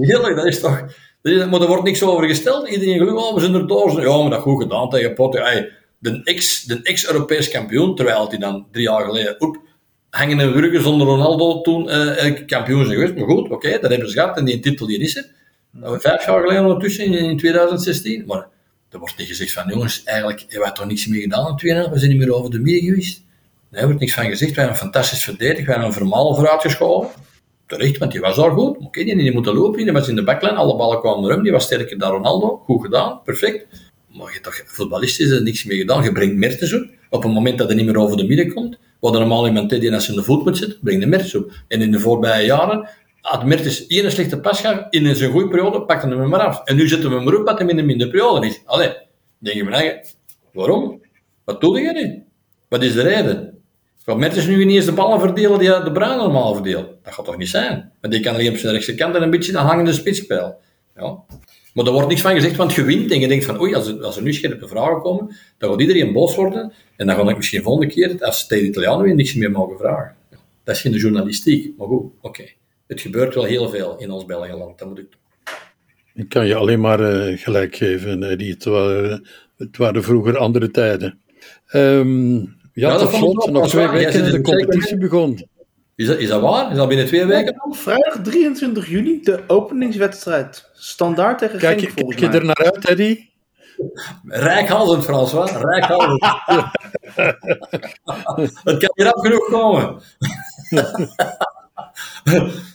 Heerlijk, 0.00 0.36
dat 0.36 0.46
is 0.46 0.60
toch... 0.60 0.84
Maar 1.22 1.60
er 1.60 1.66
wordt 1.66 1.82
niks 1.82 2.02
over 2.02 2.28
gesteld. 2.28 2.68
Iedereen 2.68 2.98
gelooft, 2.98 3.28
oh, 3.28 3.34
we 3.34 3.40
zijn 3.40 3.54
er. 3.54 4.02
Ja, 4.02 4.20
maar 4.20 4.30
dat 4.30 4.40
goed 4.40 4.62
gedaan 4.62 4.90
tegen 4.90 5.14
Portugal. 5.14 5.64
De 5.98 6.20
ex, 6.24 6.66
ex-Europees 6.82 7.50
kampioen, 7.50 7.94
terwijl 7.94 8.28
hij 8.28 8.38
dan 8.38 8.66
drie 8.70 8.84
jaar 8.84 9.04
geleden 9.04 9.40
op 9.40 9.60
hangende 10.10 10.50
wurgen 10.50 10.82
zonder 10.82 11.06
Ronaldo 11.06 11.60
toen 11.60 11.88
uh, 11.88 12.46
kampioen 12.46 12.80
is 12.80 12.88
geweest. 12.88 13.14
Maar 13.14 13.24
goed, 13.24 13.44
oké, 13.44 13.54
okay, 13.54 13.80
dat 13.80 13.90
hebben 13.90 14.08
ze 14.08 14.20
gehad 14.20 14.36
en 14.36 14.44
die 14.44 14.60
titel 14.60 14.86
die 14.86 14.98
is 14.98 15.16
er. 15.16 15.30
Dat 15.70 15.92
we 15.92 16.00
vijf 16.00 16.26
jaar 16.26 16.40
geleden 16.40 16.62
ondertussen, 16.62 17.04
in, 17.04 17.12
in 17.12 17.36
2016. 17.36 18.24
Maar 18.26 18.46
er 18.90 18.98
wordt 18.98 19.18
niet 19.18 19.26
gezegd 19.26 19.52
van, 19.52 19.68
jongens, 19.68 20.02
eigenlijk 20.02 20.40
hebben 20.40 20.60
wij 20.60 20.72
toch 20.72 20.86
niks 20.86 21.06
meer 21.06 21.20
gedaan 21.20 21.48
in 21.48 21.56
2 21.56 21.88
We 21.88 21.98
zijn 21.98 22.10
niet 22.10 22.20
meer 22.20 22.34
over 22.34 22.50
de 22.50 22.58
midden 22.58 22.82
geweest. 22.82 23.22
Daar 23.72 23.84
wordt 23.84 24.00
niks 24.00 24.14
van 24.14 24.24
gezegd. 24.24 24.54
We 24.54 24.60
hebben 24.60 24.76
een 24.76 24.82
fantastisch 24.82 25.24
verdedigd. 25.24 25.64
We 25.64 25.70
hebben 25.70 25.86
een 25.88 25.92
Vermaal 25.92 26.34
vooruitgeschoven. 26.34 27.10
Terecht, 27.66 27.98
want 27.98 28.12
die 28.12 28.20
was 28.20 28.36
al 28.36 28.50
goed. 28.50 28.78
Oké, 28.78 29.04
die 29.04 29.14
niet 29.14 29.34
moeten 29.34 29.54
lopen. 29.54 29.84
Die 29.84 29.92
was 29.92 30.08
in 30.08 30.14
de 30.14 30.24
backlijn. 30.24 30.56
Alle 30.56 30.76
ballen 30.76 31.00
kwamen 31.00 31.30
erom. 31.30 31.42
Die 31.42 31.52
was 31.52 31.64
sterker 31.64 31.98
dan 31.98 32.10
Ronaldo. 32.10 32.62
Goed 32.64 32.82
gedaan. 32.82 33.20
Perfect. 33.24 33.66
Maar 34.08 34.32
je 34.32 34.40
toch 34.40 34.54
er 35.18 35.42
niks 35.42 35.64
meer 35.64 35.76
gedaan. 35.76 36.02
Je 36.02 36.12
brengt 36.12 36.36
Mertens 36.36 36.72
op. 36.72 36.88
Op 37.10 37.22
het 37.22 37.32
moment 37.32 37.58
dat 37.58 37.66
hij 37.66 37.76
niet 37.76 37.86
meer 37.86 37.96
over 37.96 38.16
de 38.16 38.24
midden 38.24 38.52
komt. 38.54 38.78
Wat 39.00 39.14
er 39.14 39.20
normaal 39.20 39.46
iemand 39.46 39.70
die 39.70 39.94
als 39.94 40.08
in 40.08 40.14
de 40.14 40.22
voet 40.22 40.44
moet 40.44 40.56
zitten, 40.56 40.78
brengt 40.82 41.00
de 41.00 41.06
Mertens 41.06 41.34
op. 41.34 41.52
En 41.68 41.82
in 41.82 41.90
de 41.90 41.98
voorbije 41.98 42.46
jaren 42.46 42.88
had 43.20 43.44
Mertens 43.44 43.86
één 43.86 44.10
slechte 44.10 44.40
pas 44.40 44.60
gehad. 44.60 44.86
In 44.90 45.16
zijn 45.16 45.30
goede 45.30 45.48
periode 45.48 45.82
pakte 45.82 46.08
hem 46.08 46.28
maar 46.28 46.40
af. 46.40 46.64
En 46.64 46.76
nu 46.76 46.88
zetten 46.88 47.10
we 47.10 47.16
hem 47.16 47.28
erop 47.28 47.46
dat 47.46 47.58
hij 47.58 47.68
in 47.68 47.76
de 47.76 47.82
minder 47.82 48.08
periode 48.08 48.46
is. 48.46 48.62
Allee, 48.64 48.92
denk 49.38 49.56
je 49.56 49.64
van 49.64 50.12
waarom? 50.52 51.00
Wat 51.44 51.60
doe 51.60 51.80
je 51.80 51.92
nu? 51.92 52.24
Wat 52.68 52.82
is 52.82 52.94
de 52.94 53.02
reden? 53.02 53.61
Gaat 54.04 54.18
Mertens 54.18 54.46
nu 54.46 54.64
niet 54.64 54.76
eens 54.76 54.84
de 54.84 54.92
ballen 54.92 55.20
verdelen 55.20 55.58
die 55.58 55.68
de 55.68 55.92
Bruin 55.92 56.16
normaal 56.16 56.54
verdeelt? 56.54 56.88
Dat 57.02 57.14
gaat 57.14 57.24
toch 57.24 57.36
niet 57.36 57.48
zijn? 57.48 57.92
Want 58.00 58.12
die 58.12 58.22
kan 58.22 58.34
alleen 58.34 58.50
op 58.50 58.56
zijn 58.56 58.72
rechtse 58.72 58.94
kant 58.94 59.14
en 59.14 59.22
een 59.22 59.30
beetje 59.30 59.52
een 59.52 59.58
hangende 59.58 59.92
spitspel. 59.92 60.60
Ja. 60.96 61.18
Maar 61.74 61.86
er 61.86 61.92
wordt 61.92 62.08
niks 62.08 62.20
van 62.20 62.34
gezegd, 62.34 62.56
want 62.56 62.72
je 62.72 62.84
wint 62.84 63.10
en 63.10 63.20
je 63.20 63.28
denkt 63.28 63.44
van 63.44 63.60
oei, 63.60 63.74
als 63.74 63.86
er, 63.86 64.04
als 64.04 64.16
er 64.16 64.22
nu 64.22 64.32
scherpe 64.32 64.68
vragen 64.68 65.00
komen, 65.00 65.36
dan 65.58 65.70
gaat 65.70 65.80
iedereen 65.80 66.12
boos 66.12 66.34
worden 66.34 66.72
en 66.96 67.06
dan 67.06 67.16
ga 67.16 67.30
ik 67.30 67.36
misschien 67.36 67.62
volgende 67.62 67.94
keer, 67.94 68.16
als 68.24 68.46
tegen 68.46 68.64
de 68.64 68.70
Italianen 68.70 69.02
weer 69.04 69.14
niks 69.14 69.34
meer 69.34 69.50
mogen 69.50 69.78
vragen. 69.78 70.14
Dat 70.64 70.74
is 70.74 70.80
geen 70.80 70.92
journalistiek, 70.92 71.76
maar 71.78 71.86
goed, 71.86 72.12
oké. 72.20 72.44
Het 72.86 73.00
gebeurt 73.00 73.34
wel 73.34 73.44
heel 73.44 73.68
veel 73.68 73.98
in 73.98 74.10
ons 74.10 74.24
Belgenland, 74.24 74.78
dat 74.78 74.88
moet 74.88 74.98
ik. 74.98 75.06
Ik 76.14 76.28
kan 76.28 76.46
je 76.46 76.54
alleen 76.54 76.80
maar 76.80 77.00
uh, 77.00 77.38
gelijk 77.38 77.76
geven, 77.76 78.22
Eddie. 78.22 78.52
Het 78.52 78.64
waren, 78.64 79.26
het 79.56 80.04
vroeger 80.04 80.36
andere 80.36 80.70
tijden. 80.70 81.18
Um, 81.72 82.60
ja, 82.72 82.88
ja 82.88 82.96
tot 82.96 83.14
slot, 83.14 83.50
nog 83.50 83.68
twee 83.68 83.88
weken 83.88 84.32
de 84.32 84.40
competitie 84.40 84.98
begon. 84.98 85.46
Is 85.94 86.06
dat, 86.06 86.18
is 86.18 86.28
dat 86.28 86.40
waar? 86.40 86.70
Is 86.70 86.76
dat 86.76 86.88
binnen 86.88 87.06
twee 87.06 87.26
weken? 87.26 87.54
Vrijdag 87.70 88.20
23 88.22 88.88
juni, 88.88 89.20
de 89.22 89.40
openingswedstrijd. 89.46 90.70
Standaard 90.72 91.38
tegen 91.38 91.58
Kijk, 91.58 91.80
Genk, 91.80 91.94
Kijk 91.94 92.18
je 92.18 92.38
er 92.38 92.44
naar 92.44 92.72
uit, 92.72 92.88
Eddy? 92.88 93.30
Rijkhalsend, 94.24 95.04
François. 95.04 95.52
Rijkhalsend. 95.52 96.24
het 98.64 98.78
kan 98.78 98.90
hier 98.94 99.12
af 99.12 99.20
genoeg 99.20 99.48
komen. 99.48 100.00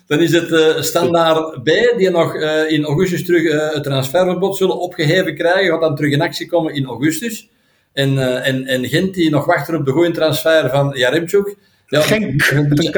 Dan 0.07 0.19
is 0.19 0.31
het 0.31 0.51
uh, 0.51 0.81
standaard 0.81 1.63
B, 1.63 1.69
die 1.97 2.10
nog 2.10 2.36
uh, 2.36 2.71
in 2.71 2.86
augustus 2.86 3.25
terug 3.25 3.41
uh, 3.41 3.73
het 3.73 3.83
transferverbod 3.83 4.57
zullen 4.57 4.79
opgeheven 4.79 5.36
krijgen. 5.36 5.71
Gaat 5.71 5.81
dan 5.81 5.95
terug 5.95 6.12
in 6.12 6.21
actie 6.21 6.47
komen 6.47 6.73
in 6.73 6.86
augustus. 6.86 7.49
En, 7.97 8.13
uh, 8.13 8.47
en, 8.47 8.65
en 8.65 8.86
Gent 8.86 9.13
die 9.13 9.29
nog 9.29 9.45
wachten 9.45 9.75
op 9.75 9.86
de 9.86 9.91
goede 9.91 10.12
transfer 10.12 10.69
van 10.69 10.91
Jaremchuk. 10.95 11.55
Ja, 11.88 12.01
Genk, 12.01 12.51
met 12.69 12.86
een 12.86 12.91
K. 12.91 12.95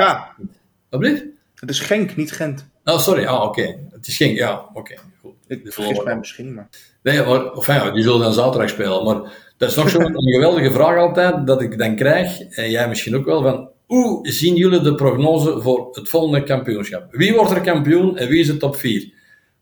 Wat 0.89 0.99
blijft? 0.99 1.23
Het 1.55 1.69
is 1.69 1.79
Genk, 1.79 2.15
niet 2.15 2.31
Gent. 2.31 2.67
Oh, 2.83 2.99
sorry. 2.99 3.25
Ah, 3.25 3.43
oké. 3.43 3.59
Okay. 3.62 3.79
Het 3.91 4.07
is 4.07 4.17
Genk, 4.17 4.38
ja. 4.38 4.53
Oké, 4.53 4.79
okay. 4.79 4.97
goed. 5.21 5.33
Ik 5.47 5.62
vergis 5.63 6.03
mij 6.03 6.17
misschien, 6.17 6.53
maar... 6.53 6.69
Nee, 7.03 7.23
maar 7.23 7.51
of, 7.51 7.67
ja, 7.67 7.91
die 7.91 8.03
zullen 8.03 8.19
dan 8.19 8.33
zaterdag 8.33 8.69
spelen. 8.69 9.03
Maar 9.03 9.51
dat 9.57 9.69
is 9.69 9.75
nog 9.75 9.89
zo'n 9.89 10.13
geweldige 10.33 10.71
vraag 10.71 10.97
altijd, 10.97 11.47
dat 11.47 11.62
ik 11.62 11.77
dan 11.77 11.95
krijg, 11.95 12.39
en 12.39 12.69
jij 12.69 12.88
misschien 12.88 13.15
ook 13.15 13.25
wel, 13.25 13.41
van 13.41 13.69
Hoe 13.85 14.29
zien 14.29 14.55
jullie 14.55 14.81
de 14.81 14.95
prognose 14.95 15.62
voor 15.62 15.88
het 15.91 16.09
volgende 16.09 16.43
kampioenschap? 16.43 17.05
Wie 17.12 17.33
wordt 17.33 17.51
er 17.51 17.62
kampioen 17.62 18.17
en 18.17 18.27
wie 18.27 18.39
is 18.39 18.47
de 18.47 18.57
top 18.57 18.75
4? 18.75 19.12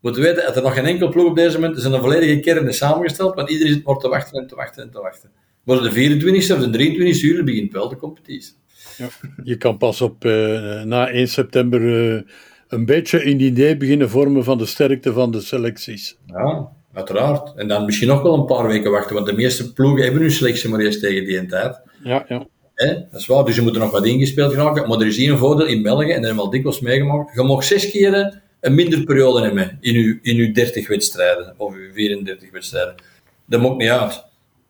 Moeten 0.00 0.22
weten 0.22 0.44
dat 0.44 0.56
er 0.56 0.62
nog 0.62 0.74
geen 0.74 0.84
enkel 0.84 1.08
ploeg 1.08 1.26
op 1.26 1.36
deze 1.36 1.58
moment 1.58 1.76
is 1.76 1.84
een 1.84 2.00
volledige 2.00 2.40
kern 2.40 2.68
is 2.68 2.76
samengesteld, 2.76 3.34
want 3.34 3.50
iedereen 3.50 3.72
zit 3.72 3.84
maar 3.84 3.96
te 3.96 4.08
wachten 4.08 4.40
en 4.40 4.46
te 4.46 4.54
wachten 4.54 4.82
en 4.82 4.90
te 4.90 5.00
wachten. 5.00 5.30
Maar 5.62 5.82
de 5.82 5.90
24e 5.90 6.52
of 6.52 6.70
de 6.70 6.78
23e 6.78 7.20
juli 7.20 7.42
begint 7.42 7.72
wel 7.72 7.88
de 7.88 7.96
competitie. 7.96 8.52
Ja. 8.96 9.08
Je 9.42 9.56
kan 9.56 9.76
pas 9.76 10.00
op 10.00 10.24
uh, 10.24 10.82
na 10.82 11.08
1 11.08 11.28
september 11.28 11.80
uh, 11.80 12.20
een 12.68 12.84
beetje 12.84 13.26
een 13.26 13.40
idee 13.40 13.76
beginnen 13.76 14.10
vormen 14.10 14.44
van 14.44 14.58
de 14.58 14.66
sterkte 14.66 15.12
van 15.12 15.30
de 15.30 15.40
selecties. 15.40 16.18
Ja, 16.26 16.68
uiteraard. 16.92 17.54
En 17.56 17.68
dan 17.68 17.84
misschien 17.84 18.08
nog 18.08 18.22
wel 18.22 18.34
een 18.34 18.44
paar 18.44 18.66
weken 18.66 18.90
wachten, 18.90 19.14
want 19.14 19.26
de 19.26 19.32
meeste 19.32 19.72
ploegen 19.72 20.02
hebben 20.04 20.20
hun 20.20 20.30
selectie 20.30 20.70
maar 20.70 20.80
eerst 20.80 21.00
tegen 21.00 21.24
die 21.24 21.46
tijd. 21.46 21.80
Ja, 22.02 22.24
ja. 22.28 22.46
Hè? 22.74 22.94
Dat 23.10 23.20
is 23.20 23.26
waar, 23.26 23.44
dus 23.44 23.54
je 23.54 23.62
moet 23.62 23.74
er 23.74 23.80
nog 23.80 23.90
wat 23.90 24.06
ingespeeld 24.06 24.52
geraken. 24.52 24.88
Maar 24.88 25.00
er 25.00 25.06
is 25.06 25.16
hier 25.16 25.32
een 25.32 25.38
voordeel 25.38 25.66
in 25.66 25.82
België, 25.82 26.10
en 26.10 26.14
dat 26.14 26.24
hebben 26.24 26.34
we 26.34 26.40
al 26.40 26.50
dikwijls 26.50 26.80
meegemaakt. 26.80 27.34
Je 27.34 27.42
mag 27.42 27.64
zes 27.64 27.90
keren 27.90 28.42
een 28.60 28.74
minder 28.74 29.04
periode 29.04 29.42
hebben 29.42 29.78
in 29.80 29.94
je, 29.94 30.18
in 30.22 30.36
uw 30.36 30.52
30 30.52 30.88
wedstrijden, 30.88 31.54
of 31.56 31.74
uw 31.74 31.92
34 31.92 32.50
wedstrijden. 32.50 32.94
Dat 33.46 33.60
maakt 33.60 33.76
niet 33.76 33.88
uit. 33.88 34.24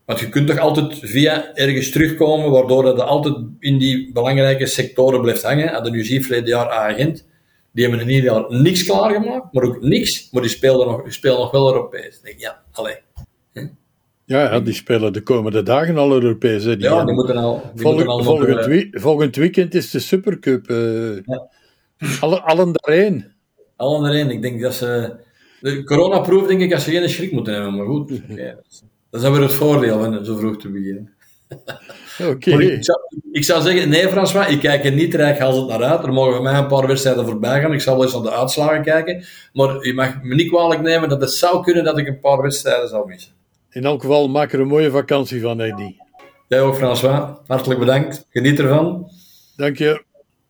Want 0.05 0.21
je 0.21 0.29
kunt 0.29 0.47
toch 0.49 0.59
altijd 0.59 0.99
via 1.01 1.55
ergens 1.55 1.91
terugkomen, 1.91 2.51
waardoor 2.51 2.83
dat 2.83 3.01
altijd 3.01 3.37
in 3.61 3.79
die 3.79 4.13
belangrijke 4.13 4.67
sectoren 4.67 5.21
blijft 5.21 5.43
hangen. 5.43 5.69
Hadden 5.69 5.93
nu 5.93 6.05
ziet 6.05 6.27
verleden 6.27 6.49
jaar 6.49 6.71
agent, 6.71 7.27
die 7.73 7.85
hebben 7.85 8.07
in 8.07 8.15
ieder 8.15 8.31
geval 8.31 8.51
niks 8.51 8.85
klaargemaakt, 8.85 9.53
maar 9.53 9.65
ook 9.65 9.83
niks, 9.83 10.31
maar 10.31 10.43
die 10.43 10.51
speelden 10.51 10.87
nog, 10.87 11.03
die 11.03 11.13
spelen 11.13 11.39
nog 11.39 11.51
wel 11.51 11.73
Europees. 11.73 12.21
denk, 12.21 12.39
ja, 12.39 12.63
allee. 12.73 12.97
Ja, 14.25 14.43
ja, 14.53 14.61
die 14.61 14.75
spelen 14.75 15.13
de 15.13 15.23
komende 15.23 15.63
dagen 15.63 15.97
al 15.97 16.13
Europees. 16.13 16.65
Hè, 16.65 16.77
die 16.77 16.89
ja, 16.89 17.05
die 17.05 17.15
moeten 17.15 17.37
al... 17.37 17.63
Die 17.75 17.83
volgend, 17.83 18.07
moeten 18.07 18.07
al 18.07 18.23
volgend, 18.23 18.57
nog, 18.57 18.67
wie, 18.67 18.89
volgend 18.93 19.37
weekend 19.37 19.75
is 19.75 19.91
de 19.91 19.99
Supercup. 19.99 20.71
Uh, 20.71 21.17
ja. 21.25 21.49
alle, 22.21 22.41
allen 22.41 22.73
daarheen. 22.73 23.33
Allen 23.79 24.03
daarheen. 24.03 24.31
Ik 24.31 24.43
denk 24.43 24.61
dat 24.61 24.75
ze... 24.75 25.15
De 25.61 25.85
coronaproef 25.85 26.47
denk 26.47 26.61
ik 26.61 26.71
dat 26.71 26.81
ze 26.81 26.91
geen 26.91 27.09
schrik 27.09 27.33
moeten 27.33 27.55
hebben, 27.55 27.77
maar 27.77 27.87
goed. 27.87 28.13
Okay. 28.31 28.57
Dat 29.11 29.23
is 29.23 29.29
weer 29.29 29.41
het 29.41 29.53
voordeel 29.53 29.99
van 29.99 30.25
zo 30.25 30.37
vroeg 30.37 30.57
te 30.57 30.69
beginnen. 30.69 31.13
Oké. 32.19 32.31
Okay. 32.31 32.67
Ik, 32.67 32.85
ik, 33.33 33.45
zou 33.45 33.63
zeggen, 33.63 33.89
nee 33.89 34.09
François, 34.09 34.49
ik 34.49 34.61
kijk 34.61 34.85
er 34.85 34.93
niet 34.93 35.13
het 35.13 35.67
naar 35.69 35.83
uit. 35.83 36.03
Er 36.05 36.13
mogen 36.13 36.43
mij 36.43 36.59
een 36.59 36.67
paar 36.67 36.87
wedstrijden 36.87 37.27
voorbij 37.27 37.61
gaan. 37.61 37.73
Ik 37.73 37.81
zal 37.81 37.95
wel 37.95 38.05
eens 38.05 38.13
naar 38.13 38.23
de 38.23 38.33
uitslagen 38.33 38.83
kijken. 38.83 39.25
Maar 39.53 39.87
je 39.87 39.95
mag 39.95 40.23
me 40.23 40.35
niet 40.35 40.49
kwalijk 40.49 40.81
nemen 40.81 41.09
dat 41.09 41.21
het 41.21 41.33
zou 41.33 41.63
kunnen 41.63 41.85
dat 41.85 41.99
ik 41.99 42.07
een 42.07 42.21
paar 42.21 42.43
wedstrijden 42.43 42.89
zou 42.89 43.07
missen. 43.07 43.33
In 43.71 43.85
elk 43.85 44.01
geval, 44.01 44.29
maak 44.29 44.53
er 44.53 44.61
een 44.61 44.67
mooie 44.67 44.91
vakantie 44.91 45.41
van, 45.41 45.61
Eddie. 45.61 45.97
Jij 46.49 46.61
ook, 46.61 46.77
François. 46.77 47.37
Hartelijk 47.47 47.81
bedankt. 47.81 48.27
Geniet 48.31 48.59
ervan. 48.59 49.11
Dank 49.57 49.79
je. 49.79 50.03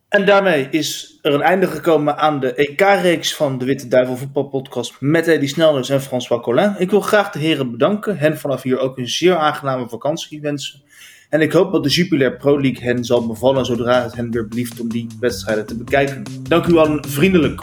En 0.09 0.27
daarmee 0.27 0.69
is 0.71 1.19
er 1.23 1.35
een 1.35 1.43
einde 1.43 1.67
gekomen 1.67 2.17
aan 2.19 2.41
de 2.41 2.55
EK-reeks 2.55 3.35
van 3.35 3.59
de 3.59 3.65
Witte 3.65 3.89
Duivel 3.89 4.17
voetbalpodcast 4.17 4.97
met 5.01 5.29
Eddie 5.29 5.49
Snelders 5.49 5.89
en 5.89 6.03
François 6.03 6.43
Collin. 6.43 6.75
Ik 6.79 6.91
wil 6.91 7.01
graag 7.01 7.31
de 7.31 7.39
heren 7.39 7.71
bedanken, 7.71 8.19
hen 8.19 8.39
vanaf 8.39 8.63
hier 8.63 8.79
ook 8.79 8.99
een 8.99 9.09
zeer 9.09 9.37
aangename 9.37 9.89
vakantie 9.89 10.41
wensen. 10.41 10.83
En 11.29 11.41
ik 11.41 11.53
hoop 11.53 11.73
dat 11.73 11.83
de 11.83 11.89
Jupiler 11.89 12.37
Pro 12.37 12.61
League 12.61 12.83
hen 12.83 13.05
zal 13.05 13.27
bevallen 13.27 13.65
zodra 13.65 14.03
het 14.03 14.15
hen 14.15 14.31
weer 14.31 14.49
belieft 14.49 14.81
om 14.81 14.89
die 14.89 15.07
wedstrijden 15.21 15.67
te 15.67 15.77
bekijken. 15.77 16.23
Dank 16.43 16.67
u 16.67 16.77
allen 16.77 17.05
vriendelijk. 17.09 17.61